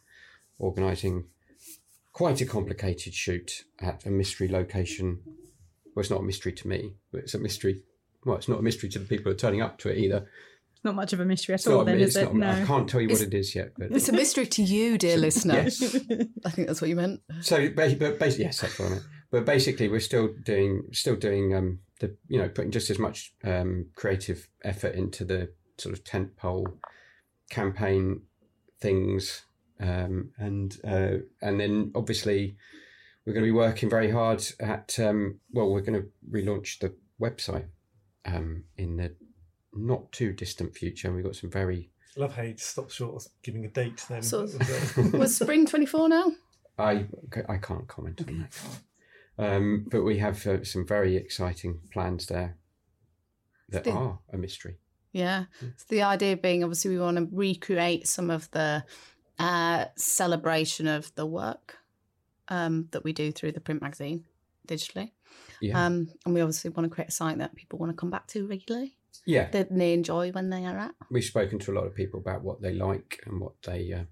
organising 0.58 1.24
quite 2.12 2.42
a 2.42 2.46
complicated 2.46 3.14
shoot 3.14 3.64
at 3.80 4.04
a 4.04 4.10
mystery 4.10 4.46
location 4.46 5.20
well, 5.96 6.02
it's 6.02 6.10
not 6.10 6.20
a 6.20 6.24
mystery 6.24 6.52
to 6.52 6.68
me, 6.68 6.92
but 7.10 7.22
it's 7.22 7.32
a 7.32 7.38
mystery. 7.38 7.80
Well, 8.26 8.36
it's 8.36 8.48
not 8.48 8.58
a 8.58 8.62
mystery 8.62 8.90
to 8.90 8.98
the 8.98 9.06
people 9.06 9.24
who 9.24 9.30
are 9.30 9.38
turning 9.38 9.62
up 9.62 9.78
to 9.78 9.88
it 9.88 9.96
either. 9.96 10.28
It's 10.74 10.84
not 10.84 10.94
much 10.94 11.14
of 11.14 11.20
a 11.20 11.24
mystery 11.24 11.54
at 11.54 11.60
it's 11.60 11.66
all, 11.66 11.86
then, 11.86 11.98
is 11.98 12.16
it? 12.16 12.34
no. 12.34 12.50
I 12.50 12.64
can't 12.66 12.86
tell 12.86 13.00
you 13.00 13.08
it's, 13.08 13.20
what 13.20 13.28
it 13.28 13.34
is 13.34 13.54
yet. 13.54 13.72
But 13.78 13.92
it's 13.92 14.10
a 14.10 14.12
mystery 14.12 14.46
to 14.46 14.62
you, 14.62 14.98
dear 14.98 15.16
listener. 15.16 15.54
Yes. 15.54 15.82
I 16.44 16.50
think 16.50 16.68
that's 16.68 16.82
what 16.82 16.90
you 16.90 16.96
meant. 16.96 17.22
So, 17.40 17.70
but 17.70 18.18
basically, 18.18 18.44
yes, 18.44 18.60
that's 18.60 18.78
what 18.78 18.88
I 18.88 18.90
meant. 18.90 19.04
But 19.36 19.44
basically, 19.44 19.90
we're 19.90 20.00
still 20.00 20.30
doing, 20.46 20.84
still 20.92 21.14
doing 21.14 21.54
um, 21.54 21.80
the, 22.00 22.16
you 22.26 22.38
know, 22.38 22.48
putting 22.48 22.70
just 22.70 22.88
as 22.88 22.98
much 22.98 23.34
um, 23.44 23.90
creative 23.94 24.48
effort 24.64 24.94
into 24.94 25.26
the 25.26 25.50
sort 25.76 25.94
of 25.94 26.02
tentpole 26.04 26.78
campaign 27.50 28.22
things, 28.80 29.42
um, 29.78 30.30
and 30.38 30.78
uh, 30.88 31.18
and 31.42 31.60
then 31.60 31.92
obviously 31.94 32.56
we're 33.26 33.34
going 33.34 33.44
to 33.44 33.52
be 33.52 33.58
working 33.58 33.90
very 33.90 34.10
hard 34.10 34.42
at, 34.58 34.98
um, 34.98 35.38
well, 35.52 35.68
we're 35.70 35.82
going 35.82 36.00
to 36.00 36.08
relaunch 36.32 36.78
the 36.78 36.94
website 37.20 37.66
um, 38.24 38.64
in 38.78 38.96
the 38.96 39.14
not 39.74 40.12
too 40.12 40.32
distant 40.32 40.74
future. 40.74 41.08
And 41.08 41.16
we've 41.16 41.26
got 41.26 41.36
some 41.36 41.50
very. 41.50 41.90
I 42.16 42.20
love 42.20 42.34
how 42.34 42.42
you 42.42 42.54
stop 42.56 42.90
short 42.90 43.16
of 43.16 43.30
giving 43.42 43.66
a 43.66 43.68
date 43.68 44.02
then. 44.08 44.22
So, 44.22 44.48
was 45.12 45.36
spring 45.36 45.66
24 45.66 46.08
now? 46.08 46.32
I, 46.78 47.04
I 47.50 47.58
can't 47.58 47.86
comment 47.86 48.24
on 48.26 48.38
that. 48.38 48.58
Um, 49.38 49.86
but 49.90 50.02
we 50.02 50.18
have 50.18 50.46
uh, 50.46 50.64
some 50.64 50.86
very 50.86 51.16
exciting 51.16 51.80
plans 51.92 52.26
there 52.26 52.56
that 53.68 53.84
the, 53.84 53.92
are 53.92 54.18
a 54.32 54.36
mystery. 54.38 54.78
Yeah. 55.12 55.44
So 55.60 55.86
the 55.88 56.02
idea 56.02 56.36
being 56.36 56.62
obviously 56.62 56.90
we 56.90 56.98
want 56.98 57.16
to 57.16 57.28
recreate 57.30 58.06
some 58.06 58.30
of 58.30 58.50
the 58.50 58.84
uh, 59.38 59.86
celebration 59.96 60.86
of 60.86 61.14
the 61.14 61.26
work 61.26 61.78
um, 62.48 62.88
that 62.92 63.04
we 63.04 63.12
do 63.12 63.32
through 63.32 63.52
the 63.52 63.60
print 63.60 63.82
magazine 63.82 64.24
digitally. 64.66 65.12
Yeah. 65.60 65.84
Um, 65.84 66.08
and 66.24 66.34
we 66.34 66.40
obviously 66.40 66.70
want 66.70 66.88
to 66.88 66.94
create 66.94 67.08
a 67.08 67.12
site 67.12 67.38
that 67.38 67.54
people 67.54 67.78
want 67.78 67.92
to 67.92 67.96
come 67.96 68.10
back 68.10 68.26
to 68.28 68.46
regularly. 68.46 68.96
Yeah. 69.24 69.50
That 69.50 69.74
they 69.74 69.92
enjoy 69.92 70.30
when 70.32 70.50
they 70.50 70.64
are 70.64 70.78
at. 70.78 70.94
We've 71.10 71.24
spoken 71.24 71.58
to 71.60 71.72
a 71.72 71.74
lot 71.74 71.86
of 71.86 71.94
people 71.94 72.20
about 72.20 72.42
what 72.42 72.60
they 72.60 72.72
like 72.72 73.20
and 73.26 73.40
what 73.40 73.54
they 73.62 73.92
uh, 73.92 74.04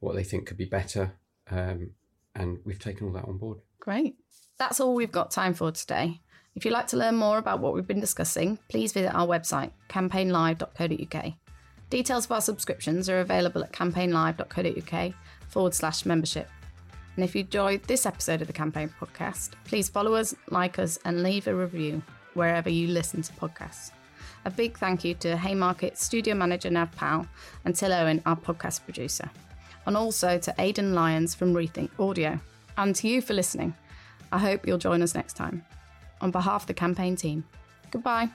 what 0.00 0.14
they 0.14 0.24
think 0.24 0.46
could 0.46 0.58
be 0.58 0.66
better. 0.66 1.14
Um, 1.50 1.92
and 2.34 2.58
we've 2.64 2.78
taken 2.78 3.06
all 3.06 3.12
that 3.14 3.24
on 3.24 3.38
board. 3.38 3.58
Great. 3.80 4.16
That's 4.58 4.80
all 4.80 4.94
we've 4.94 5.12
got 5.12 5.30
time 5.30 5.54
for 5.54 5.72
today. 5.72 6.20
If 6.54 6.64
you'd 6.64 6.72
like 6.72 6.86
to 6.88 6.96
learn 6.96 7.16
more 7.16 7.38
about 7.38 7.58
what 7.58 7.74
we've 7.74 7.86
been 7.86 8.00
discussing, 8.00 8.58
please 8.68 8.92
visit 8.92 9.14
our 9.14 9.26
website, 9.26 9.72
campaignlive.co.uk. 9.88 11.32
Details 11.90 12.24
of 12.24 12.32
our 12.32 12.40
subscriptions 12.40 13.08
are 13.08 13.20
available 13.20 13.64
at 13.64 13.72
campaignlive.co.uk 13.72 15.14
forward 15.48 15.74
slash 15.74 16.06
membership. 16.06 16.48
And 17.16 17.24
if 17.24 17.34
you 17.34 17.42
enjoyed 17.42 17.82
this 17.84 18.06
episode 18.06 18.40
of 18.40 18.46
the 18.46 18.52
Campaign 18.52 18.92
Podcast, 19.00 19.50
please 19.64 19.88
follow 19.88 20.14
us, 20.14 20.34
like 20.50 20.78
us, 20.78 20.98
and 21.04 21.22
leave 21.22 21.46
a 21.46 21.54
review 21.54 22.02
wherever 22.34 22.68
you 22.68 22.88
listen 22.88 23.22
to 23.22 23.32
podcasts. 23.34 23.90
A 24.44 24.50
big 24.50 24.76
thank 24.78 25.04
you 25.04 25.14
to 25.14 25.36
Haymarket 25.36 25.96
studio 25.96 26.34
manager 26.34 26.70
Nav 26.70 26.92
Powell 26.92 27.26
and 27.64 27.74
Till 27.74 27.92
Owen, 27.92 28.22
our 28.26 28.36
podcast 28.36 28.84
producer. 28.84 29.30
And 29.86 29.96
also 29.96 30.38
to 30.38 30.54
Aidan 30.58 30.94
Lyons 30.94 31.34
from 31.34 31.54
Rethink 31.54 31.90
Audio. 31.98 32.38
And 32.76 32.94
to 32.96 33.08
you 33.08 33.22
for 33.22 33.34
listening. 33.34 33.74
I 34.34 34.38
hope 34.38 34.66
you'll 34.66 34.78
join 34.78 35.00
us 35.00 35.14
next 35.14 35.34
time. 35.34 35.64
On 36.20 36.32
behalf 36.32 36.62
of 36.62 36.66
the 36.66 36.74
campaign 36.74 37.14
team, 37.14 37.44
goodbye. 37.92 38.28